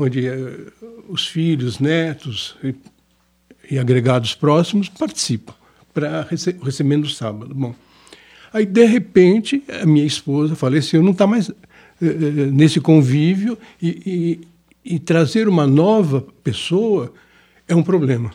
onde 0.00 0.28
uh, 0.28 0.72
os 1.08 1.26
filhos, 1.26 1.78
netos 1.78 2.56
e, 2.64 2.74
e 3.70 3.78
agregados 3.78 4.34
próximos 4.34 4.88
participam 4.88 5.54
para 5.92 6.22
rece 6.22 6.56
recebendo 6.62 7.04
o 7.04 7.10
sábado. 7.10 7.54
Bom, 7.54 7.74
Aí, 8.54 8.64
de 8.64 8.84
repente, 8.84 9.64
a 9.82 9.84
minha 9.84 10.06
esposa 10.06 10.54
faleceu, 10.54 11.02
não 11.02 11.10
está 11.10 11.26
mais 11.26 11.48
uh, 11.48 11.54
nesse 12.52 12.80
convívio 12.80 13.58
e, 13.82 13.88
e, 14.06 14.48
e 14.84 14.98
trazer 14.98 15.48
uma 15.48 15.66
nova 15.66 16.26
pessoa 16.42 17.12
é 17.66 17.74
um 17.74 17.82
problema. 17.82 18.30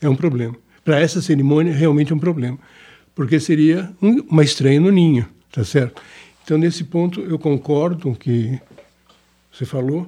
É 0.00 0.08
um 0.08 0.16
problema. 0.16 0.54
Para 0.84 1.00
essa 1.00 1.22
cerimônia, 1.22 1.72
realmente 1.72 2.12
é 2.12 2.14
um 2.14 2.18
problema. 2.18 2.58
Porque 3.14 3.40
seria 3.40 3.90
um, 4.02 4.20
uma 4.28 4.44
estranha 4.44 4.80
no 4.80 4.90
ninho, 4.90 5.26
tá 5.50 5.64
certo? 5.64 6.02
Então, 6.44 6.58
nesse 6.58 6.84
ponto, 6.84 7.20
eu 7.20 7.38
concordo 7.38 8.02
com 8.02 8.10
o 8.10 8.16
que 8.16 8.60
você 9.50 9.64
falou, 9.64 10.06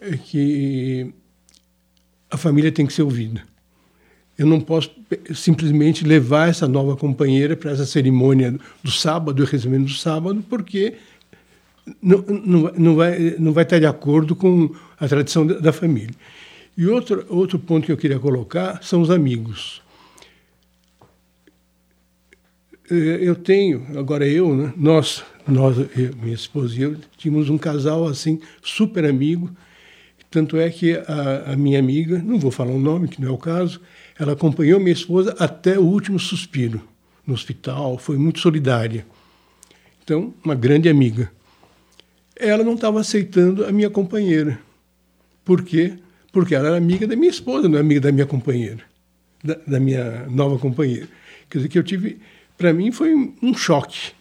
é 0.00 0.16
que 0.16 1.12
a 2.30 2.36
família 2.36 2.72
tem 2.72 2.86
que 2.86 2.92
ser 2.92 3.02
ouvida. 3.02 3.42
Eu 4.38 4.46
não 4.46 4.60
posso 4.60 4.90
simplesmente 5.34 6.02
levar 6.02 6.48
essa 6.48 6.66
nova 6.66 6.96
companheira 6.96 7.54
para 7.54 7.72
essa 7.72 7.84
cerimônia 7.84 8.58
do 8.82 8.90
sábado, 8.90 9.42
o 9.42 9.44
recebimento 9.44 9.90
do 9.90 9.98
sábado, 9.98 10.42
porque 10.48 10.94
não, 12.02 12.24
não, 12.76 12.94
vai, 12.96 13.36
não 13.38 13.52
vai 13.52 13.64
estar 13.64 13.78
de 13.78 13.86
acordo 13.86 14.36
com 14.36 14.74
a 14.98 15.08
tradição 15.08 15.46
da, 15.46 15.72
família. 15.72 16.14
E 16.76 16.86
outro, 16.86 17.24
outro 17.28 17.58
ponto 17.58 17.86
que 17.86 17.92
eu 17.92 17.96
queria 17.96 18.18
colocar 18.18 18.82
são 18.82 19.00
os 19.00 19.10
amigos. 19.10 19.82
É, 22.90 22.94
eu 22.94 23.34
tenho, 23.34 23.86
agora 23.96 24.26
eu, 24.26 24.54
né, 24.54 24.72
nós, 24.76 25.22
nós 25.46 25.78
eu, 25.78 26.16
minha 26.20 26.34
esposa 26.34 26.76
e 26.76 26.82
eu, 26.82 26.96
tínhamos 27.16 27.48
um 27.48 27.58
casal 27.58 28.06
assim, 28.06 28.40
super 28.62 29.04
amigo. 29.04 29.50
Tanto 30.30 30.56
é 30.56 30.70
que 30.70 30.94
a, 30.94 31.52
a 31.52 31.56
minha 31.56 31.78
amiga, 31.78 32.18
não 32.18 32.38
vou 32.38 32.50
falar 32.50 32.70
o 32.70 32.78
nome, 32.78 33.08
que 33.08 33.20
não 33.20 33.28
é 33.28 33.32
o 33.32 33.38
caso, 33.38 33.80
ela 34.18 34.32
acompanhou 34.32 34.78
minha 34.78 34.92
esposa 34.92 35.34
até 35.38 35.78
o 35.78 35.82
último 35.82 36.18
suspiro 36.18 36.80
no 37.26 37.34
hospital, 37.34 37.98
foi 37.98 38.16
muito 38.16 38.40
solidária. 38.40 39.06
Então, 40.02 40.34
uma 40.44 40.54
grande 40.54 40.88
amiga. 40.88 41.30
Ela 42.40 42.64
não 42.64 42.74
estava 42.74 43.00
aceitando 43.00 43.64
a 43.64 43.72
minha 43.72 43.90
companheira. 43.90 44.58
Por 45.44 45.62
quê? 45.62 45.94
Porque 46.32 46.54
ela 46.54 46.68
era 46.68 46.76
amiga 46.76 47.06
da 47.06 47.16
minha 47.16 47.30
esposa, 47.30 47.68
não 47.68 47.76
é 47.78 47.80
amiga 47.80 48.00
da 48.00 48.12
minha 48.12 48.26
companheira, 48.26 48.80
da, 49.42 49.56
da 49.66 49.80
minha 49.80 50.26
nova 50.28 50.58
companheira. 50.58 51.08
Quer 51.48 51.58
dizer, 51.58 51.68
que 51.68 51.78
eu 51.78 51.82
tive. 51.82 52.18
Para 52.56 52.72
mim 52.72 52.92
foi 52.92 53.14
um 53.14 53.54
choque. 53.54 54.12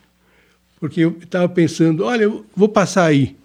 Porque 0.80 1.02
eu 1.02 1.18
estava 1.22 1.48
pensando, 1.50 2.06
olha, 2.06 2.24
eu 2.24 2.46
vou 2.56 2.70
passar 2.70 3.06
aí. 3.06 3.36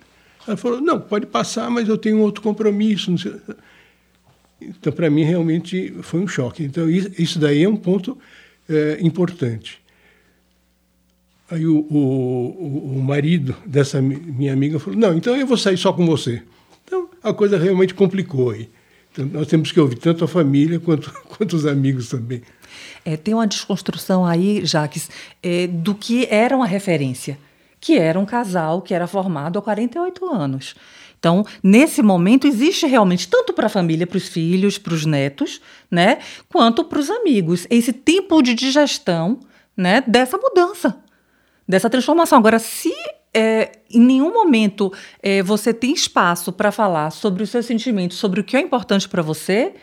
Ela 0.46 0.56
falou, 0.56 0.80
não, 0.80 1.00
pode 1.00 1.26
passar, 1.26 1.68
mas 1.70 1.88
eu 1.88 1.98
tenho 1.98 2.20
outro 2.20 2.42
compromisso. 2.42 3.14
Então, 4.60 4.92
para 4.92 5.10
mim, 5.10 5.24
realmente 5.24 5.94
foi 6.02 6.20
um 6.20 6.28
choque. 6.28 6.62
Então, 6.62 6.88
isso 6.88 7.38
daí 7.38 7.64
é 7.64 7.68
um 7.68 7.76
ponto 7.76 8.16
é, 8.68 8.98
importante. 9.00 9.82
Aí 11.54 11.68
o, 11.68 11.86
o, 11.88 12.96
o, 12.96 13.00
marido 13.00 13.54
dessa 13.64 14.02
minha 14.02 14.52
amiga 14.52 14.80
falou: 14.80 14.98
Não, 14.98 15.16
então 15.16 15.36
eu 15.36 15.46
vou 15.46 15.56
sair 15.56 15.76
só 15.76 15.92
com 15.92 16.04
você. 16.04 16.42
Então, 16.84 17.08
a 17.22 17.32
coisa 17.32 17.56
realmente 17.56 17.94
complicou 17.94 18.50
aí. 18.50 18.68
Então, 19.12 19.24
nós 19.26 19.46
temos 19.46 19.70
que 19.70 19.78
ouvir 19.78 19.94
tanto 19.94 20.24
a 20.24 20.28
família 20.28 20.80
quanto, 20.80 21.12
quanto 21.28 21.54
os 21.54 21.64
amigos 21.64 22.08
também. 22.08 22.42
É, 23.04 23.16
tem 23.16 23.34
uma 23.34 23.46
desconstrução 23.46 24.26
aí, 24.26 24.66
Jaques, 24.66 25.08
é, 25.40 25.68
do 25.68 25.94
que 25.94 26.26
era 26.28 26.56
uma 26.56 26.66
referência, 26.66 27.38
que 27.80 27.96
era 27.96 28.18
um 28.18 28.26
casal 28.26 28.82
que 28.82 28.92
era 28.92 29.06
formado 29.06 29.56
há 29.56 29.62
48 29.62 30.26
anos. 30.26 30.74
Então, 31.20 31.46
nesse 31.62 32.02
momento, 32.02 32.48
existe 32.48 32.84
realmente, 32.84 33.28
tanto 33.28 33.52
para 33.52 33.66
a 33.66 33.70
família, 33.70 34.08
para 34.08 34.18
os 34.18 34.26
filhos, 34.26 34.76
para 34.76 34.92
os 34.92 35.06
netos, 35.06 35.60
né, 35.88 36.18
quanto 36.48 36.82
para 36.82 36.98
os 36.98 37.08
amigos, 37.08 37.64
esse 37.70 37.92
tempo 37.92 38.42
de 38.42 38.54
digestão 38.54 39.38
né, 39.76 40.02
dessa 40.04 40.36
mudança, 40.36 40.98
dessa 41.68 41.90
transformação. 41.90 42.38
Agora, 42.38 42.58
se 42.58 42.92
é, 43.32 43.72
em 43.90 44.00
nenhum 44.00 44.32
momento 44.32 44.92
é, 45.22 45.42
você 45.42 45.74
tem 45.74 45.92
espaço 45.92 46.52
para 46.52 46.70
falar 46.70 47.10
sobre 47.10 47.42
os 47.42 47.50
seus 47.50 47.66
sentimentos, 47.66 48.18
sobre 48.18 48.40
o 48.40 48.44
que 48.44 48.56
é 48.56 48.60
importante 48.60 49.08
para 49.08 49.22
você, 49.22 49.74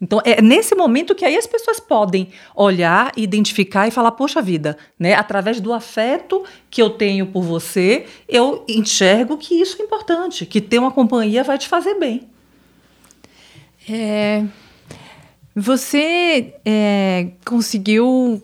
então, 0.00 0.20
é 0.24 0.42
nesse 0.42 0.74
momento 0.74 1.14
que 1.14 1.24
aí 1.24 1.36
as 1.36 1.46
pessoas 1.46 1.78
podem 1.78 2.28
olhar, 2.54 3.12
identificar 3.16 3.86
e 3.86 3.90
falar: 3.90 4.12
poxa 4.12 4.42
vida, 4.42 4.76
né? 4.98 5.14
Através 5.14 5.60
do 5.60 5.72
afeto 5.72 6.44
que 6.68 6.82
eu 6.82 6.90
tenho 6.90 7.26
por 7.26 7.42
você, 7.42 8.04
eu 8.28 8.64
enxergo 8.68 9.38
que 9.38 9.54
isso 9.54 9.80
é 9.80 9.84
importante, 9.84 10.44
que 10.44 10.60
ter 10.60 10.78
uma 10.78 10.90
companhia 10.90 11.44
vai 11.44 11.56
te 11.56 11.68
fazer 11.68 11.94
bem. 11.94 12.28
É, 13.88 14.44
você 15.54 16.54
é, 16.64 17.28
conseguiu 17.44 18.42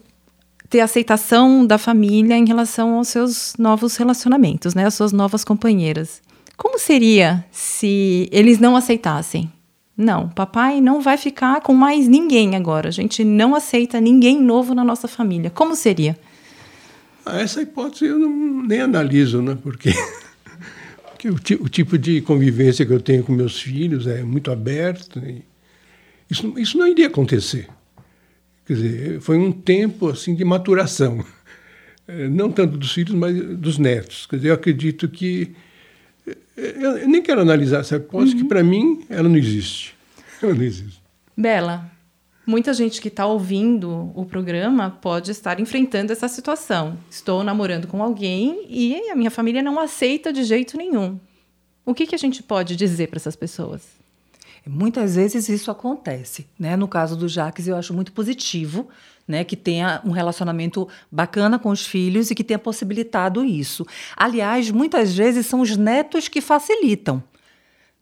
ter 0.70 0.80
aceitação 0.80 1.66
da 1.66 1.76
família 1.76 2.36
em 2.36 2.46
relação 2.46 2.94
aos 2.94 3.08
seus 3.08 3.54
novos 3.58 3.96
relacionamentos, 3.96 4.72
né? 4.72 4.86
As 4.86 4.94
suas 4.94 5.10
novas 5.12 5.44
companheiras. 5.44 6.22
Como 6.56 6.78
seria 6.78 7.44
se 7.50 8.28
eles 8.30 8.60
não 8.60 8.76
aceitassem? 8.76 9.50
Não, 9.96 10.28
papai 10.28 10.80
não 10.80 11.00
vai 11.00 11.16
ficar 11.16 11.60
com 11.60 11.74
mais 11.74 12.06
ninguém 12.06 12.54
agora. 12.54 12.88
A 12.88 12.92
gente 12.92 13.24
não 13.24 13.54
aceita 13.54 14.00
ninguém 14.00 14.40
novo 14.40 14.72
na 14.72 14.84
nossa 14.84 15.08
família. 15.08 15.50
Como 15.50 15.74
seria? 15.74 16.16
Ah, 17.26 17.40
essa 17.40 17.60
hipótese 17.60 18.06
eu 18.06 18.18
não, 18.18 18.62
nem 18.62 18.80
analiso, 18.80 19.42
né? 19.42 19.58
Porque, 19.60 19.92
porque 21.10 21.28
o, 21.28 21.64
o, 21.64 21.68
tipo 21.68 21.98
de 21.98 22.20
convivência 22.20 22.86
que 22.86 22.92
eu 22.92 23.00
tenho 23.00 23.24
com 23.24 23.32
meus 23.32 23.60
filhos 23.60 24.06
é 24.06 24.22
muito 24.22 24.50
aberto. 24.52 25.20
isso, 26.30 26.54
isso 26.56 26.78
não 26.78 26.86
iria 26.86 27.08
acontecer. 27.08 27.68
Quer 28.70 28.74
dizer, 28.74 29.20
foi 29.20 29.36
um 29.36 29.50
tempo 29.50 30.10
assim 30.10 30.32
de 30.32 30.44
maturação. 30.44 31.24
Eh, 32.06 32.28
não 32.28 32.52
tanto 32.52 32.78
dos 32.78 32.92
filhos, 32.92 33.12
mas 33.16 33.34
dos 33.58 33.78
netos. 33.78 34.26
Quer 34.26 34.36
dizer, 34.36 34.50
eu 34.50 34.54
acredito 34.54 35.08
que 35.08 35.56
eu 36.56 37.08
nem 37.08 37.20
quero 37.20 37.40
analisar 37.40 37.80
essa 37.80 37.96
hipótese, 37.96 38.34
uhum. 38.34 38.42
que 38.42 38.44
para 38.44 38.62
mim 38.62 39.04
ela 39.10 39.28
não 39.28 39.36
existe. 39.36 39.96
Ela 40.40 40.54
não 40.54 40.62
existe. 40.62 41.02
Bela, 41.36 41.90
muita 42.46 42.72
gente 42.72 43.00
que 43.00 43.08
está 43.08 43.26
ouvindo 43.26 44.12
o 44.14 44.24
programa 44.24 44.88
pode 44.88 45.32
estar 45.32 45.58
enfrentando 45.58 46.12
essa 46.12 46.28
situação. 46.28 46.96
Estou 47.10 47.42
namorando 47.42 47.88
com 47.88 48.00
alguém 48.00 48.66
e 48.68 49.10
a 49.10 49.16
minha 49.16 49.32
família 49.32 49.64
não 49.64 49.80
aceita 49.80 50.32
de 50.32 50.44
jeito 50.44 50.76
nenhum. 50.76 51.18
O 51.84 51.92
que, 51.92 52.06
que 52.06 52.14
a 52.14 52.18
gente 52.18 52.40
pode 52.40 52.76
dizer 52.76 53.08
para 53.08 53.16
essas 53.16 53.34
pessoas? 53.34 53.99
Muitas 54.66 55.16
vezes 55.16 55.48
isso 55.48 55.70
acontece. 55.70 56.46
Né? 56.58 56.76
No 56.76 56.86
caso 56.86 57.16
do 57.16 57.28
Jaques, 57.28 57.66
eu 57.66 57.76
acho 57.76 57.94
muito 57.94 58.12
positivo 58.12 58.88
né, 59.26 59.44
que 59.44 59.56
tenha 59.56 60.00
um 60.04 60.10
relacionamento 60.10 60.88
bacana 61.10 61.58
com 61.58 61.70
os 61.70 61.86
filhos 61.86 62.30
e 62.30 62.34
que 62.34 62.44
tenha 62.44 62.58
possibilitado 62.58 63.44
isso. 63.44 63.86
Aliás, 64.16 64.70
muitas 64.70 65.14
vezes 65.14 65.46
são 65.46 65.60
os 65.60 65.76
netos 65.76 66.28
que 66.28 66.40
facilitam 66.40 67.22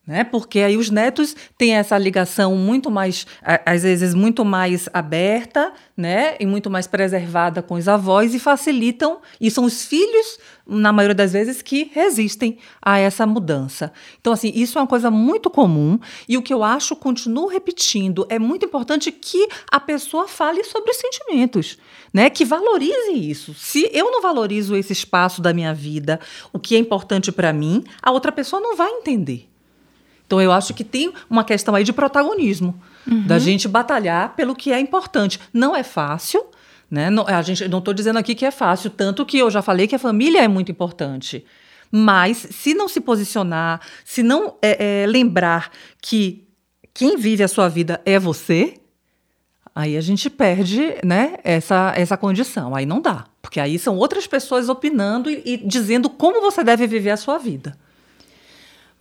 né? 0.08 0.24
Porque 0.24 0.60
aí 0.60 0.78
os 0.78 0.88
netos 0.88 1.36
têm 1.58 1.76
essa 1.76 1.98
ligação 1.98 2.56
muito 2.56 2.90
mais, 2.90 3.26
às 3.42 3.82
vezes, 3.82 4.14
muito 4.14 4.42
mais 4.42 4.88
aberta, 4.90 5.70
né? 5.94 6.34
E 6.40 6.46
muito 6.46 6.70
mais 6.70 6.86
preservada 6.86 7.60
com 7.62 7.74
os 7.74 7.86
avós 7.86 8.34
e 8.34 8.38
facilitam, 8.38 9.20
e 9.38 9.50
são 9.50 9.64
os 9.64 9.84
filhos, 9.84 10.38
na 10.66 10.94
maioria 10.94 11.14
das 11.14 11.34
vezes, 11.34 11.60
que 11.60 11.90
resistem 11.92 12.56
a 12.80 12.98
essa 12.98 13.26
mudança. 13.26 13.92
Então, 14.18 14.32
assim, 14.32 14.50
isso 14.54 14.78
é 14.78 14.80
uma 14.80 14.86
coisa 14.86 15.10
muito 15.10 15.50
comum, 15.50 15.98
e 16.26 16.38
o 16.38 16.42
que 16.42 16.54
eu 16.54 16.64
acho, 16.64 16.96
continuo 16.96 17.46
repetindo, 17.46 18.26
é 18.30 18.38
muito 18.38 18.64
importante 18.64 19.12
que 19.12 19.46
a 19.70 19.78
pessoa 19.78 20.26
fale 20.26 20.64
sobre 20.64 20.90
os 20.90 20.96
sentimentos, 20.96 21.76
né? 22.14 22.30
Que 22.30 22.46
valorize 22.46 23.12
isso. 23.12 23.52
Se 23.52 23.90
eu 23.92 24.10
não 24.10 24.22
valorizo 24.22 24.74
esse 24.74 24.94
espaço 24.94 25.42
da 25.42 25.52
minha 25.52 25.74
vida, 25.74 26.18
o 26.50 26.58
que 26.58 26.76
é 26.76 26.78
importante 26.78 27.30
para 27.30 27.52
mim, 27.52 27.84
a 28.00 28.10
outra 28.10 28.32
pessoa 28.32 28.58
não 28.58 28.74
vai 28.74 28.88
entender. 28.88 29.50
Então 30.28 30.42
eu 30.42 30.52
acho 30.52 30.74
que 30.74 30.84
tem 30.84 31.10
uma 31.28 31.42
questão 31.42 31.74
aí 31.74 31.82
de 31.82 31.92
protagonismo, 31.92 32.78
uhum. 33.10 33.26
da 33.26 33.38
gente 33.38 33.66
batalhar 33.66 34.36
pelo 34.36 34.54
que 34.54 34.70
é 34.70 34.78
importante. 34.78 35.40
Não 35.54 35.74
é 35.74 35.82
fácil, 35.82 36.44
né? 36.90 37.08
Não, 37.08 37.26
a 37.26 37.40
gente 37.40 37.66
não 37.66 37.78
estou 37.78 37.94
dizendo 37.94 38.18
aqui 38.18 38.34
que 38.34 38.44
é 38.44 38.50
fácil, 38.50 38.90
tanto 38.90 39.24
que 39.24 39.38
eu 39.38 39.50
já 39.50 39.62
falei 39.62 39.88
que 39.88 39.94
a 39.94 39.98
família 39.98 40.44
é 40.44 40.46
muito 40.46 40.70
importante. 40.70 41.46
Mas 41.90 42.36
se 42.50 42.74
não 42.74 42.88
se 42.88 43.00
posicionar, 43.00 43.80
se 44.04 44.22
não 44.22 44.54
é, 44.60 45.02
é, 45.02 45.06
lembrar 45.06 45.70
que 46.02 46.46
quem 46.92 47.16
vive 47.16 47.42
a 47.42 47.48
sua 47.48 47.66
vida 47.66 47.98
é 48.04 48.18
você, 48.18 48.74
aí 49.74 49.96
a 49.96 50.00
gente 50.02 50.28
perde 50.28 50.96
né, 51.02 51.38
essa, 51.42 51.94
essa 51.96 52.18
condição. 52.18 52.74
Aí 52.74 52.84
não 52.84 53.00
dá. 53.00 53.24
Porque 53.40 53.58
aí 53.58 53.78
são 53.78 53.96
outras 53.96 54.26
pessoas 54.26 54.68
opinando 54.68 55.30
e, 55.30 55.42
e 55.46 55.56
dizendo 55.56 56.10
como 56.10 56.42
você 56.42 56.62
deve 56.62 56.86
viver 56.86 57.12
a 57.12 57.16
sua 57.16 57.38
vida. 57.38 57.78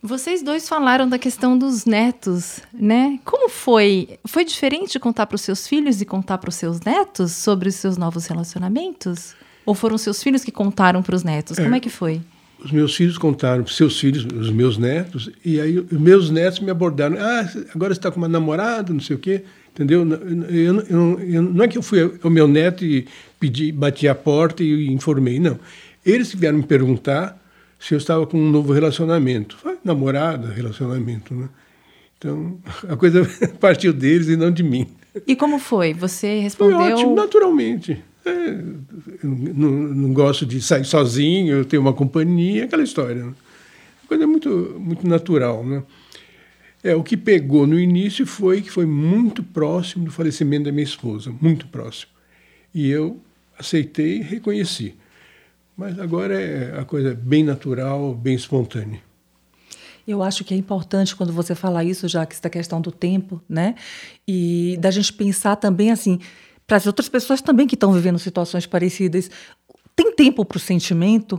Vocês 0.02 0.42
dois 0.42 0.68
falaram 0.68 1.08
da 1.08 1.18
questão 1.18 1.58
dos 1.58 1.84
netos, 1.84 2.60
né? 2.72 3.18
Como 3.24 3.48
foi? 3.48 4.18
Foi 4.26 4.44
diferente 4.44 4.98
contar 4.98 5.26
para 5.26 5.34
os 5.34 5.40
seus 5.40 5.66
filhos 5.66 6.00
e 6.00 6.04
contar 6.04 6.38
para 6.38 6.48
os 6.48 6.54
seus 6.54 6.80
netos 6.80 7.32
sobre 7.32 7.68
os 7.68 7.74
seus 7.74 7.96
novos 7.96 8.26
relacionamentos? 8.26 9.34
Ou 9.66 9.74
foram 9.74 9.98
seus 9.98 10.22
filhos 10.22 10.44
que 10.44 10.52
contaram 10.52 11.02
para 11.02 11.16
os 11.16 11.24
netos? 11.24 11.58
É, 11.58 11.64
Como 11.64 11.74
é 11.74 11.80
que 11.80 11.90
foi? 11.90 12.20
Os 12.64 12.70
meus 12.70 12.94
filhos 12.94 13.18
contaram 13.18 13.64
para 13.64 13.72
seus 13.72 13.98
filhos, 13.98 14.24
os 14.24 14.50
meus 14.50 14.78
netos, 14.78 15.30
e 15.44 15.60
aí 15.60 15.78
os 15.78 15.90
meus 15.90 16.30
netos 16.30 16.60
me 16.60 16.70
abordaram. 16.70 17.16
Ah, 17.18 17.48
agora 17.74 17.92
você 17.92 17.98
está 17.98 18.10
com 18.10 18.18
uma 18.18 18.28
namorada, 18.28 18.92
não 18.92 19.00
sei 19.00 19.16
o 19.16 19.18
quê, 19.18 19.44
entendeu? 19.72 20.06
Eu, 20.48 20.80
eu, 20.80 21.20
eu, 21.20 21.42
não 21.42 21.64
é 21.64 21.68
que 21.68 21.76
eu 21.76 21.82
fui 21.82 22.18
ao 22.22 22.30
meu 22.30 22.46
neto 22.46 22.84
e 22.84 23.06
pedi, 23.38 23.72
bati 23.72 24.06
a 24.06 24.14
porta 24.14 24.62
e 24.62 24.92
informei, 24.92 25.40
não. 25.40 25.58
Eles 26.06 26.32
vieram 26.32 26.58
me 26.58 26.64
perguntar 26.64 27.36
se 27.78 27.94
eu 27.94 27.98
estava 27.98 28.26
com 28.26 28.38
um 28.38 28.50
novo 28.50 28.72
relacionamento. 28.72 29.56
Namorada, 29.84 30.52
relacionamento, 30.52 31.34
né? 31.34 31.48
Então, 32.18 32.58
a 32.88 32.96
coisa 32.96 33.22
partiu 33.60 33.92
deles 33.92 34.28
e 34.28 34.36
não 34.36 34.50
de 34.50 34.62
mim. 34.62 34.88
E 35.26 35.36
como 35.36 35.58
foi? 35.58 35.94
Você 35.94 36.40
respondeu? 36.40 36.78
Foi 36.78 36.92
ótimo, 36.92 37.14
naturalmente. 37.14 38.02
É, 38.24 38.62
não, 39.22 39.70
não, 39.70 40.12
gosto 40.12 40.44
de 40.44 40.60
sair 40.60 40.84
sozinho, 40.84 41.56
eu 41.56 41.64
tenho 41.64 41.80
uma 41.80 41.92
companhia, 41.92 42.64
aquela 42.64 42.82
história. 42.82 43.24
Né? 43.24 43.32
Coisa 44.06 44.26
muito, 44.26 44.76
muito 44.78 45.06
natural, 45.06 45.64
né? 45.64 45.82
É, 46.82 46.94
o 46.94 47.02
que 47.02 47.16
pegou 47.16 47.66
no 47.66 47.78
início 47.78 48.24
foi 48.24 48.62
que 48.62 48.70
foi 48.70 48.86
muito 48.86 49.42
próximo 49.42 50.04
do 50.04 50.12
falecimento 50.12 50.64
da 50.64 50.72
minha 50.72 50.84
esposa, 50.84 51.34
muito 51.40 51.66
próximo. 51.66 52.12
E 52.72 52.88
eu 52.88 53.20
aceitei 53.58 54.18
e 54.18 54.22
reconheci. 54.22 54.94
Mas 55.78 55.96
agora 56.00 56.34
é 56.34 56.76
a 56.76 56.84
coisa 56.84 57.14
bem 57.14 57.44
natural, 57.44 58.12
bem 58.12 58.34
espontânea. 58.34 59.00
Eu 60.04 60.24
acho 60.24 60.42
que 60.42 60.52
é 60.52 60.56
importante 60.56 61.14
quando 61.14 61.32
você 61.32 61.54
fala 61.54 61.84
isso, 61.84 62.08
já 62.08 62.26
que 62.26 62.34
essa 62.34 62.50
questão 62.50 62.80
do 62.80 62.90
tempo, 62.90 63.40
né? 63.48 63.76
E 64.26 64.76
da 64.80 64.90
gente 64.90 65.12
pensar 65.12 65.54
também 65.54 65.92
assim, 65.92 66.18
para 66.66 66.78
as 66.78 66.86
outras 66.88 67.08
pessoas 67.08 67.40
também 67.40 67.64
que 67.64 67.76
estão 67.76 67.92
vivendo 67.92 68.18
situações 68.18 68.66
parecidas, 68.66 69.30
tem 69.94 70.12
tempo 70.12 70.44
para 70.44 70.56
o 70.56 70.60
sentimento, 70.60 71.38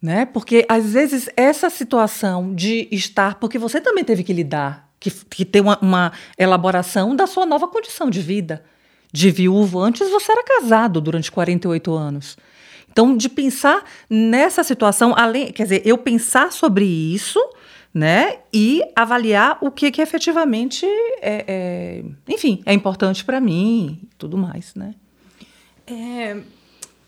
né? 0.00 0.24
Porque 0.24 0.64
às 0.66 0.94
vezes 0.94 1.28
essa 1.36 1.68
situação 1.68 2.54
de 2.54 2.88
estar, 2.90 3.34
porque 3.34 3.58
você 3.58 3.82
também 3.82 4.02
teve 4.02 4.24
que 4.24 4.32
lidar, 4.32 4.88
que, 4.98 5.10
que 5.10 5.44
ter 5.44 5.60
uma, 5.60 5.78
uma 5.82 6.12
elaboração 6.38 7.14
da 7.14 7.26
sua 7.26 7.44
nova 7.44 7.68
condição 7.68 8.08
de 8.08 8.22
vida. 8.22 8.64
De 9.12 9.30
viúvo, 9.30 9.78
antes 9.78 10.08
você 10.08 10.32
era 10.32 10.42
casado 10.42 11.02
durante 11.02 11.30
48 11.30 11.92
anos. 11.92 12.36
Então, 12.96 13.14
de 13.14 13.28
pensar 13.28 13.84
nessa 14.08 14.64
situação, 14.64 15.12
além, 15.14 15.52
quer 15.52 15.64
dizer, 15.64 15.82
eu 15.84 15.98
pensar 15.98 16.50
sobre 16.50 16.86
isso, 16.86 17.38
né, 17.92 18.38
e 18.50 18.82
avaliar 18.96 19.58
o 19.60 19.70
que, 19.70 19.90
que 19.90 20.00
efetivamente 20.00 20.86
é, 21.20 21.44
é 21.46 22.04
enfim, 22.26 22.62
é 22.64 22.72
importante 22.72 23.22
para 23.22 23.38
mim, 23.38 24.00
e 24.02 24.08
tudo 24.16 24.38
mais, 24.38 24.74
né? 24.74 24.94
É, 25.86 26.38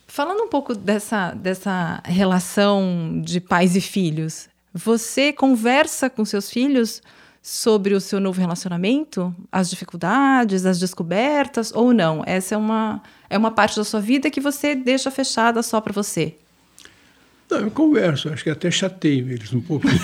falando 0.07 0.43
um 0.43 0.49
pouco 0.49 0.75
dessa, 0.75 1.33
dessa 1.33 2.03
relação 2.05 3.23
de 3.25 3.41
pais 3.41 3.75
e 3.75 3.81
filhos, 3.81 4.47
você 4.75 5.33
conversa 5.33 6.11
com 6.11 6.23
seus 6.23 6.51
filhos 6.51 7.01
sobre 7.49 7.95
o 7.95 8.01
seu 8.01 8.21
novo 8.21 8.39
relacionamento, 8.39 9.35
as 9.51 9.71
dificuldades, 9.71 10.67
as 10.67 10.79
descobertas 10.79 11.73
ou 11.75 11.95
não? 11.95 12.23
Essa 12.27 12.55
é 12.55 12.59
uma 12.59 13.03
é 13.31 13.39
uma 13.39 13.51
parte 13.51 13.77
da 13.77 13.85
sua 13.85 14.03
vida 14.03 14.31
que 14.31 14.39
você 14.39 14.75
deixa 14.75 15.11
fechada 15.11 15.63
só 15.63 15.81
para 15.81 15.95
você? 15.95 16.35
Não, 17.51 17.61
eu 17.61 17.71
converso, 17.71 18.29
acho 18.29 18.45
que 18.45 18.51
até 18.51 18.71
chateio 18.71 19.31
eles 19.31 19.51
um 19.55 19.63
pouquinho. 19.63 19.95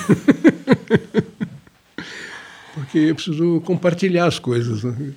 Porque 2.73 2.99
eu 2.99 3.15
preciso 3.15 3.61
compartilhar 3.61 4.25
as 4.25 4.39
coisas. 4.39 4.83
Né? 4.83 5.13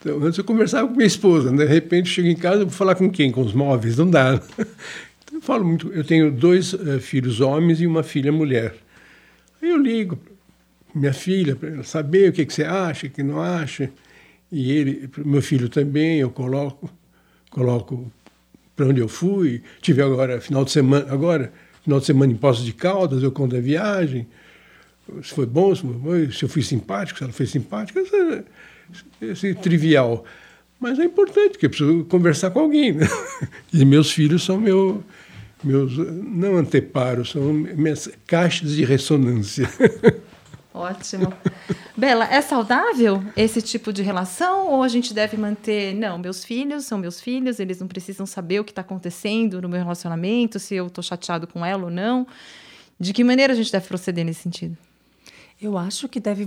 Então, 0.00 0.22
antes 0.22 0.38
eu 0.38 0.44
conversava 0.44 0.86
com 0.86 0.94
minha 0.94 1.08
esposa, 1.08 1.50
de 1.50 1.64
repente 1.64 2.08
chego 2.08 2.28
em 2.28 2.36
casa, 2.36 2.58
vou 2.58 2.72
falar 2.72 2.94
com 2.94 3.10
quem? 3.10 3.32
Com 3.32 3.40
os 3.40 3.52
móveis? 3.52 3.96
Não 3.96 4.08
dá. 4.08 4.40
Então, 5.24 5.38
eu 5.38 5.42
falo 5.42 5.64
muito. 5.64 5.92
Eu 5.92 6.04
tenho 6.04 6.30
dois 6.30 6.72
uh, 6.72 7.00
filhos 7.00 7.40
homens 7.40 7.80
e 7.80 7.86
uma 7.86 8.04
filha 8.04 8.30
mulher. 8.30 8.76
Aí 9.60 9.70
eu 9.70 9.76
ligo 9.76 10.16
minha 10.94 11.12
filha 11.12 11.56
para 11.56 11.82
saber 11.82 12.30
o 12.30 12.32
que, 12.32 12.46
que 12.46 12.52
você 12.52 12.64
acha, 12.64 13.06
o 13.06 13.10
que 13.10 13.22
não 13.22 13.40
acha. 13.40 13.90
E 14.50 14.70
ele, 14.72 15.10
meu 15.18 15.42
filho 15.42 15.68
também, 15.68 16.18
eu 16.20 16.30
coloco 16.30 16.90
coloco 17.54 18.12
para 18.74 18.86
onde 18.86 19.00
eu 19.00 19.08
fui. 19.08 19.62
Tive 19.80 20.02
agora, 20.02 20.40
final 20.40 20.64
de 20.64 20.72
semana, 20.72 21.06
agora, 21.10 21.52
final 21.82 22.00
de 22.00 22.06
semana 22.06 22.32
em 22.32 22.36
Poços 22.36 22.64
de 22.64 22.72
Caldas, 22.72 23.22
eu 23.22 23.30
conto 23.30 23.56
a 23.56 23.60
viagem. 23.60 24.26
Se 25.22 25.32
foi 25.34 25.46
bom, 25.46 25.74
se, 25.74 25.82
foi, 25.82 26.32
se 26.32 26.42
eu 26.44 26.48
fui 26.48 26.62
simpático, 26.62 27.18
se 27.18 27.24
ela 27.24 27.32
foi 27.32 27.46
simpática, 27.46 28.00
esse, 28.00 28.44
esse 29.20 29.54
trivial. 29.54 30.24
Mas 30.80 30.98
é 30.98 31.04
importante, 31.04 31.52
porque 31.52 31.66
eu 31.66 31.70
preciso 31.70 32.04
conversar 32.04 32.50
com 32.50 32.60
alguém. 32.60 32.92
Né? 32.92 33.06
E 33.72 33.84
meus 33.84 34.10
filhos 34.10 34.44
são 34.44 34.58
meu, 34.58 35.02
meus, 35.62 35.96
não 35.96 36.56
anteparos, 36.56 37.30
são 37.30 37.52
minhas 37.52 38.10
caixas 38.26 38.72
de 38.74 38.84
ressonância. 38.84 39.68
Ótimo. 40.74 41.32
Bela, 41.96 42.24
é 42.24 42.40
saudável 42.40 43.22
esse 43.36 43.62
tipo 43.62 43.92
de 43.92 44.02
relação 44.02 44.66
ou 44.66 44.82
a 44.82 44.88
gente 44.88 45.14
deve 45.14 45.36
manter, 45.36 45.94
não, 45.94 46.18
meus 46.18 46.44
filhos 46.44 46.84
são 46.84 46.98
meus 46.98 47.20
filhos, 47.20 47.60
eles 47.60 47.78
não 47.78 47.86
precisam 47.86 48.26
saber 48.26 48.58
o 48.58 48.64
que 48.64 48.72
está 48.72 48.82
acontecendo 48.82 49.62
no 49.62 49.68
meu 49.68 49.78
relacionamento, 49.78 50.58
se 50.58 50.74
eu 50.74 50.88
estou 50.88 51.04
chateado 51.04 51.46
com 51.46 51.64
ela 51.64 51.84
ou 51.84 51.90
não. 51.90 52.26
De 52.98 53.12
que 53.12 53.22
maneira 53.22 53.52
a 53.52 53.56
gente 53.56 53.70
deve 53.70 53.86
proceder 53.86 54.24
nesse 54.24 54.42
sentido? 54.42 54.76
Eu 55.62 55.78
acho 55.78 56.08
que 56.08 56.18
deve 56.18 56.44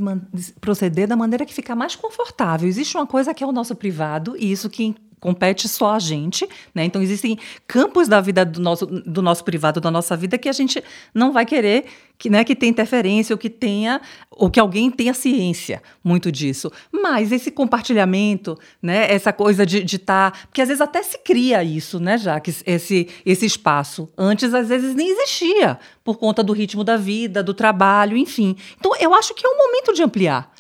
proceder 0.60 1.08
da 1.08 1.16
maneira 1.16 1.46
que 1.46 1.54
ficar 1.54 1.76
mais 1.76 1.96
confortável. 1.96 2.68
Existe 2.68 2.98
uma 2.98 3.08
coisa 3.08 3.34
que 3.34 3.42
é 3.42 3.48
o 3.48 3.54
nosso 3.54 3.74
privado, 3.76 4.36
e 4.38 4.52
isso 4.52 4.70
que 4.70 4.94
compete 5.28 5.68
só 5.68 5.92
a 5.92 6.00
gente, 6.00 6.48
né? 6.74 6.86
Então 6.86 7.02
existem 7.02 7.38
campos 7.68 8.08
da 8.08 8.22
vida 8.22 8.46
do 8.46 8.62
nosso, 8.62 8.86
do 8.86 9.22
nosso 9.22 9.44
privado, 9.44 9.82
da 9.82 9.92
nossa 9.92 10.16
vida 10.16 10.38
que 10.38 10.48
a 10.48 10.54
gente 10.54 10.82
não 11.14 11.34
vai 11.34 11.46
querer 11.46 11.84
que, 12.18 12.30
né, 12.30 12.46
que 12.46 12.56
tenha 12.56 12.70
interferência 12.70 13.34
ou 13.34 13.38
que 13.38 13.50
tenha 13.50 14.00
ou 14.32 14.50
que 14.50 14.58
alguém 14.58 14.90
tenha 14.90 15.14
ciência 15.14 15.84
muito 16.02 16.32
disso. 16.32 16.72
Mas 16.90 17.34
esse 17.34 17.52
compartilhamento, 17.52 18.58
né, 18.82 19.12
essa 19.12 19.34
coisa 19.34 19.66
de 19.66 19.84
estar, 19.84 20.32
tá, 20.32 20.40
porque 20.48 20.62
às 20.62 20.70
vezes 20.70 20.80
até 20.80 21.04
se 21.04 21.18
cria 21.18 21.62
isso, 21.62 22.00
né, 22.00 22.18
já 22.18 22.40
que 22.40 22.56
esse 22.66 23.10
esse 23.26 23.46
espaço 23.46 24.10
antes 24.18 24.54
às 24.54 24.70
vezes 24.70 24.96
nem 24.96 25.10
existia 25.10 25.78
por 26.06 26.18
conta 26.18 26.42
do 26.42 26.54
ritmo 26.54 26.86
da 26.86 26.96
vida, 26.96 27.44
do 27.44 27.54
trabalho, 27.54 28.16
enfim. 28.16 28.56
Então 28.80 28.96
eu 28.98 29.14
acho 29.14 29.34
que 29.34 29.46
é 29.46 29.50
um 29.50 29.58
momento 29.58 29.94
de 29.94 30.02
ampliar, 30.02 30.54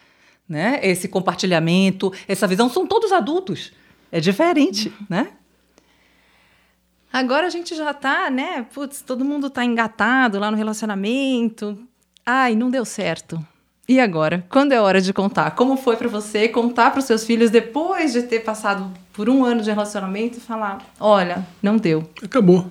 né? 0.47 0.82
Esse 0.84 1.08
compartilhamento, 1.08 2.12
essa 2.27 2.45
visão 2.45 2.67
são 2.69 2.86
todos 2.86 3.13
adultos. 3.13 3.71
É 4.12 4.20
diferente, 4.20 4.91
né? 5.10 5.30
Agora 7.12 7.48
a 7.48 7.50
gente 7.50 7.76
já 7.76 7.93
tá, 7.93 8.30
né? 8.30 8.65
Putz, 8.74 9.02
todo 9.02 9.26
mundo 9.26 9.50
tá 9.50 9.63
engatado 9.63 10.39
lá 10.39 10.52
no 10.52 10.58
relacionamento. 10.58 11.78
Ai, 12.26 12.56
não 12.56 12.70
deu 12.70 12.86
certo. 12.86 13.43
E 13.88 14.00
agora? 14.00 14.46
Quando 14.50 14.74
é 14.74 14.82
hora 14.82 15.00
de 15.00 15.13
contar? 15.13 15.52
Como 15.52 15.78
foi 15.78 15.96
para 15.96 16.10
você 16.10 16.50
contar 16.50 16.91
para 16.91 17.00
os 17.00 17.06
seus 17.06 17.24
filhos 17.24 17.50
depois 17.50 18.12
de 18.12 18.24
ter 18.24 18.41
passado 18.41 18.91
por 19.13 19.30
um 19.30 19.46
ano 19.46 19.62
de 19.62 19.70
relacionamento 19.70 20.38
e 20.38 20.41
falar: 20.41 20.86
olha, 21.00 21.48
não 21.63 21.78
deu? 21.78 22.08
Acabou. 22.22 22.70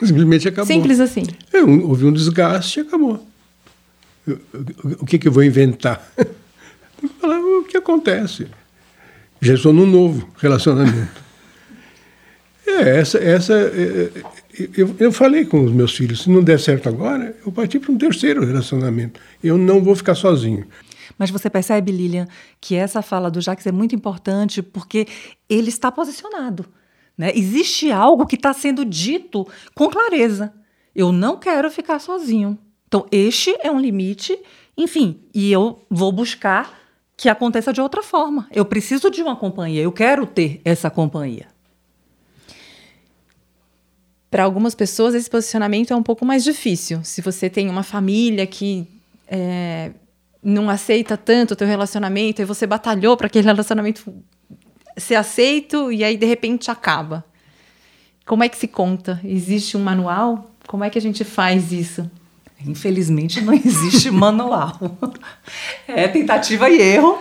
Simplesmente 0.00 0.48
acabou. 0.48 0.66
Simples 0.66 1.00
assim. 1.00 1.22
É, 1.52 1.62
um, 1.62 1.88
houve 1.88 2.04
um 2.04 2.12
desgaste 2.12 2.80
e 2.80 2.82
acabou. 2.82 3.26
o 5.00 5.06
que, 5.06 5.18
que 5.18 5.28
eu 5.28 5.32
vou 5.32 5.42
inventar? 5.42 6.06
falar 7.18 7.38
o 7.38 7.64
que 7.64 7.76
acontece 7.76 8.48
já 9.40 9.54
estou 9.54 9.72
num 9.72 9.86
novo 9.86 10.28
relacionamento. 10.36 11.26
É, 12.68 12.98
essa, 12.98 13.18
essa 13.18 13.54
é, 13.54 14.10
é, 14.18 14.22
eu, 14.76 14.96
eu 14.98 15.12
falei 15.12 15.44
com 15.44 15.64
os 15.64 15.70
meus 15.70 15.96
filhos, 15.96 16.22
se 16.22 16.30
não 16.30 16.42
der 16.42 16.58
certo 16.58 16.88
agora, 16.88 17.36
eu 17.46 17.52
parti 17.52 17.78
para 17.78 17.92
um 17.92 17.96
terceiro 17.96 18.44
relacionamento. 18.44 19.20
Eu 19.42 19.56
não 19.56 19.80
vou 19.82 19.94
ficar 19.94 20.16
sozinho. 20.16 20.66
Mas 21.16 21.30
você 21.30 21.48
percebe, 21.48 21.92
Lilian, 21.92 22.26
que 22.60 22.74
essa 22.74 23.02
fala 23.02 23.30
do 23.30 23.40
Jacques 23.40 23.66
é 23.66 23.72
muito 23.72 23.94
importante 23.94 24.62
porque 24.62 25.06
ele 25.48 25.68
está 25.68 25.92
posicionado. 25.92 26.66
Né? 27.16 27.32
Existe 27.34 27.90
algo 27.90 28.26
que 28.26 28.36
está 28.36 28.52
sendo 28.52 28.84
dito 28.84 29.46
com 29.74 29.88
clareza. 29.88 30.52
Eu 30.94 31.12
não 31.12 31.38
quero 31.38 31.70
ficar 31.70 31.98
sozinho. 31.98 32.58
Então, 32.88 33.06
este 33.10 33.54
é 33.62 33.70
um 33.70 33.80
limite 33.80 34.38
Enfim, 34.76 35.20
e 35.34 35.50
eu 35.50 35.84
vou 35.90 36.12
buscar 36.12 36.85
que 37.16 37.28
aconteça 37.28 37.72
de 37.72 37.80
outra 37.80 38.02
forma. 38.02 38.46
Eu 38.52 38.64
preciso 38.64 39.10
de 39.10 39.22
uma 39.22 39.34
companhia, 39.34 39.82
eu 39.82 39.92
quero 39.92 40.26
ter 40.26 40.60
essa 40.64 40.90
companhia. 40.90 41.46
Para 44.30 44.44
algumas 44.44 44.74
pessoas, 44.74 45.14
esse 45.14 45.30
posicionamento 45.30 45.92
é 45.92 45.96
um 45.96 46.02
pouco 46.02 46.26
mais 46.26 46.44
difícil. 46.44 47.02
Se 47.02 47.22
você 47.22 47.48
tem 47.48 47.70
uma 47.70 47.82
família 47.82 48.46
que 48.46 48.86
é, 49.28 49.92
não 50.42 50.68
aceita 50.68 51.16
tanto 51.16 51.52
o 51.52 51.56
teu 51.56 51.66
relacionamento 51.66 52.42
e 52.42 52.44
você 52.44 52.66
batalhou 52.66 53.16
para 53.16 53.28
aquele 53.28 53.46
relacionamento 53.46 54.12
ser 54.96 55.14
aceito 55.14 55.90
e 55.90 56.04
aí 56.04 56.16
de 56.16 56.26
repente 56.26 56.70
acaba. 56.70 57.24
Como 58.26 58.42
é 58.42 58.48
que 58.48 58.56
se 58.56 58.68
conta? 58.68 59.20
Existe 59.24 59.76
um 59.76 59.80
manual? 59.82 60.50
Como 60.66 60.84
é 60.84 60.90
que 60.90 60.98
a 60.98 61.02
gente 61.02 61.24
faz 61.24 61.72
isso? 61.72 62.10
Infelizmente 62.64 63.40
não 63.40 63.52
existe 63.52 64.10
manual. 64.12 64.78
É 65.86 66.08
tentativa 66.08 66.68
e 66.70 66.80
erro. 66.80 67.18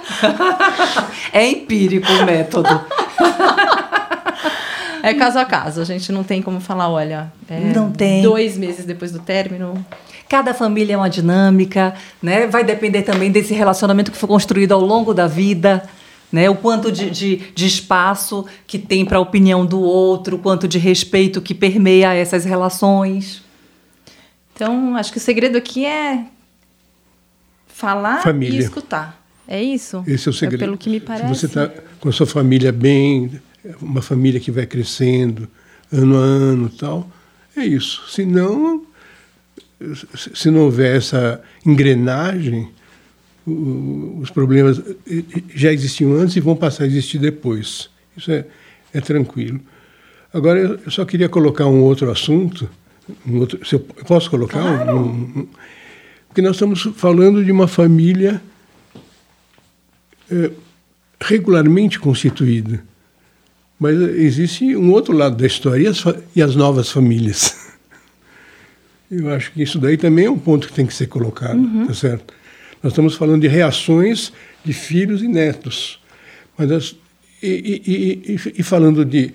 É 1.33 1.47
empírico 1.47 2.11
o 2.11 2.25
método. 2.25 2.81
É 5.03 5.13
caso 5.13 5.37
a 5.37 5.45
caso, 5.45 5.81
a 5.81 5.85
gente 5.85 6.11
não 6.11 6.23
tem 6.23 6.41
como 6.41 6.59
falar, 6.59 6.89
olha, 6.89 7.31
é 7.47 7.59
não 7.59 7.91
tem. 7.91 8.23
dois 8.23 8.57
meses 8.57 8.85
depois 8.85 9.11
do 9.11 9.19
término. 9.19 9.85
Cada 10.27 10.51
família 10.51 10.95
é 10.95 10.97
uma 10.97 11.09
dinâmica, 11.09 11.93
né? 12.19 12.47
Vai 12.47 12.63
depender 12.63 13.03
também 13.03 13.29
desse 13.29 13.53
relacionamento 13.53 14.11
que 14.11 14.17
foi 14.17 14.27
construído 14.27 14.71
ao 14.71 14.81
longo 14.81 15.13
da 15.13 15.27
vida. 15.27 15.83
Né, 16.31 16.49
o 16.49 16.55
quanto 16.55 16.91
de, 16.91 17.09
de, 17.11 17.35
de 17.53 17.67
espaço 17.67 18.45
que 18.67 18.79
tem 18.79 19.05
para 19.05 19.19
a 19.19 19.21
opinião 19.21 19.63
do 19.65 19.79
outro, 19.79 20.35
o 20.35 20.39
quanto 20.39 20.67
de 20.67 20.77
respeito 20.79 21.39
que 21.39 21.53
permeia 21.53 22.13
essas 22.13 22.43
relações. 22.43 23.44
Então, 24.55 24.95
acho 24.95 25.11
que 25.11 25.17
o 25.17 25.21
segredo 25.21 25.57
aqui 25.57 25.85
é 25.85 26.25
falar 27.67 28.23
Família. 28.23 28.57
e 28.57 28.63
escutar. 28.63 29.21
É 29.45 29.61
isso? 29.61 30.01
Esse 30.07 30.29
é 30.29 30.31
o 30.31 30.33
segredo. 30.33 30.61
pelo 30.61 30.77
que 30.77 30.89
me 30.89 31.01
parece. 31.01 31.27
Se 31.27 31.39
você 31.41 31.45
está 31.47 31.69
com 31.99 32.07
a 32.07 32.11
sua 32.11 32.25
família 32.25 32.71
bem, 32.71 33.39
uma 33.81 34.01
família 34.01 34.39
que 34.39 34.49
vai 34.49 34.65
crescendo 34.65 35.47
ano 35.91 36.17
a 36.17 36.21
ano 36.21 36.69
tal, 36.69 37.11
é 37.55 37.65
isso. 37.65 38.09
Se 38.09 38.25
não, 38.25 38.85
se 40.15 40.49
não 40.49 40.61
houver 40.61 40.95
essa 40.95 41.41
engrenagem, 41.65 42.69
os 43.45 44.29
problemas 44.31 44.81
já 45.53 45.71
existiam 45.71 46.13
antes 46.13 46.37
e 46.37 46.39
vão 46.39 46.55
passar 46.55 46.85
a 46.85 46.87
existir 46.87 47.19
depois. 47.19 47.89
Isso 48.15 48.31
é, 48.31 48.45
é 48.93 49.01
tranquilo. 49.01 49.59
Agora, 50.33 50.59
eu 50.59 50.91
só 50.91 51.03
queria 51.05 51.29
colocar 51.29 51.67
um 51.67 51.81
outro 51.83 52.09
assunto. 52.09 52.69
Outro, 53.31 53.65
se 53.65 53.75
eu, 53.75 53.79
posso 53.79 54.29
colocar? 54.29 54.63
Um- 54.93 54.97
um- 54.99 55.39
um- 55.41 55.47
porque 56.27 56.41
nós 56.41 56.55
estamos 56.55 56.81
falando 56.95 57.43
de 57.45 57.51
uma 57.51 57.67
família 57.67 58.41
eh, 60.31 60.51
regularmente 61.21 61.99
constituída. 61.99 62.83
Mas 63.79 63.95
existe 63.99 64.75
um 64.75 64.91
outro 64.91 65.13
lado 65.15 65.35
da 65.35 65.45
história 65.45 65.83
e 65.83 65.87
as, 65.87 66.03
e 66.35 66.41
as 66.41 66.55
novas 66.55 66.89
famílias. 66.91 67.55
Eu 69.11 69.29
acho 69.33 69.51
que 69.51 69.61
isso 69.61 69.77
daí 69.79 69.97
também 69.97 70.25
é 70.25 70.29
um 70.31 70.37
ponto 70.37 70.67
que 70.67 70.73
tem 70.73 70.85
que 70.85 70.93
ser 70.93 71.07
colocado, 71.07 71.61
tá 71.85 71.93
certo? 71.93 72.33
Nós 72.81 72.91
estamos 72.91 73.15
falando 73.15 73.41
de 73.41 73.47
reações 73.47 74.33
de 74.63 74.73
filhos 74.73 75.21
e 75.21 75.27
netos, 75.27 75.99
mas 76.57 76.71
as- 76.71 76.95
e- 77.41 77.81
e- 77.85 78.33
e- 78.33 78.53
e 78.59 78.63
falando 78.63 79.05
de 79.05 79.33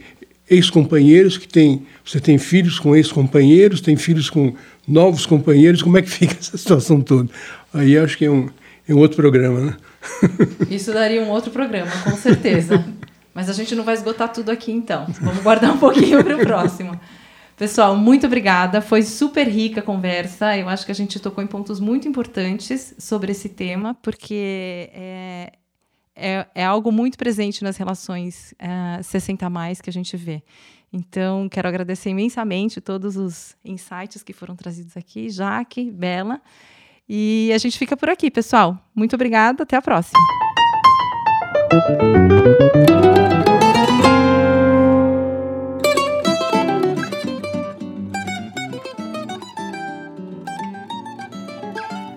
ex-companheiros 0.50 1.38
que 1.38 1.46
tem, 1.46 1.86
você 2.04 2.18
tem 2.18 2.36
filhos 2.36 2.78
com 2.78 2.94
ex-companheiros, 2.94 3.80
tem 3.80 3.96
filhos 3.96 4.28
com 4.28 4.54
novos 4.86 5.24
companheiros, 5.24 5.80
como 5.80 5.96
é 5.96 6.02
que 6.02 6.10
fica 6.10 6.34
essa 6.34 6.58
situação 6.58 7.00
toda? 7.00 7.30
Aí 7.72 7.96
acho 7.96 8.18
que 8.18 8.24
é 8.24 8.30
um, 8.30 8.48
é 8.88 8.92
um 8.92 8.98
outro 8.98 9.16
programa, 9.16 9.60
né? 9.60 9.76
Isso 10.68 10.92
daria 10.92 11.22
um 11.22 11.28
outro 11.28 11.52
programa, 11.52 11.90
com 12.02 12.16
certeza. 12.16 12.84
Mas 13.32 13.48
a 13.48 13.52
gente 13.52 13.74
não 13.76 13.84
vai 13.84 13.94
esgotar 13.94 14.32
tudo 14.32 14.50
aqui, 14.50 14.72
então. 14.72 15.06
Vamos 15.20 15.42
guardar 15.42 15.72
um 15.72 15.78
pouquinho 15.78 16.22
para 16.24 16.36
o 16.36 16.40
próximo. 16.40 16.98
Pessoal, 17.56 17.94
muito 17.94 18.26
obrigada. 18.26 18.80
Foi 18.80 19.02
super 19.02 19.46
rica 19.46 19.80
a 19.80 19.82
conversa. 19.82 20.56
Eu 20.56 20.68
acho 20.68 20.84
que 20.84 20.90
a 20.90 20.94
gente 20.94 21.20
tocou 21.20 21.44
em 21.44 21.46
pontos 21.46 21.78
muito 21.78 22.08
importantes 22.08 22.94
sobre 22.98 23.30
esse 23.30 23.50
tema, 23.50 23.94
porque 24.02 24.90
é, 24.92 25.52
é, 26.20 26.46
é 26.54 26.64
algo 26.64 26.92
muito 26.92 27.16
presente 27.16 27.64
nas 27.64 27.76
relações 27.76 28.54
eh, 28.58 29.02
60 29.02 29.46
a 29.46 29.50
mais 29.50 29.80
que 29.80 29.88
a 29.88 29.92
gente 29.92 30.16
vê. 30.16 30.42
Então, 30.92 31.48
quero 31.48 31.68
agradecer 31.68 32.10
imensamente 32.10 32.80
todos 32.80 33.16
os 33.16 33.56
insights 33.64 34.22
que 34.22 34.32
foram 34.32 34.54
trazidos 34.54 34.96
aqui, 34.96 35.30
Jaque, 35.30 35.90
Bela. 35.90 36.40
E 37.08 37.50
a 37.54 37.58
gente 37.58 37.78
fica 37.78 37.96
por 37.96 38.10
aqui, 38.10 38.30
pessoal. 38.30 38.78
Muito 38.94 39.14
obrigada, 39.14 39.62
até 39.62 39.76
a 39.76 39.82
próxima. 39.82 40.18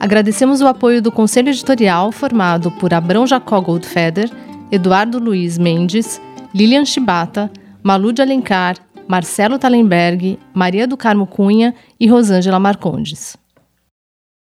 Agradecemos 0.04 0.60
o 0.60 0.68
apoio 0.68 1.02
do 1.02 1.14
Conselho 1.14 1.48
Editorial, 1.48 2.12
formado 2.12 2.70
por 2.72 2.94
Abrão 2.94 3.26
Jacó 3.26 3.62
Goldfeder, 3.62 4.30
Eduardo 4.70 5.18
Luiz 5.18 5.58
Mendes, 5.58 6.20
Lilian 6.54 6.84
Chibata, 6.84 7.50
Malu 7.82 8.12
de 8.12 8.22
Alencar, 8.22 8.76
Marcelo 9.08 9.58
Talenberg, 9.58 10.38
Maria 10.54 10.86
do 10.86 10.98
Carmo 10.98 11.26
Cunha 11.26 11.74
e 11.98 12.06
Rosângela 12.06 12.60
Marcondes. 12.60 13.38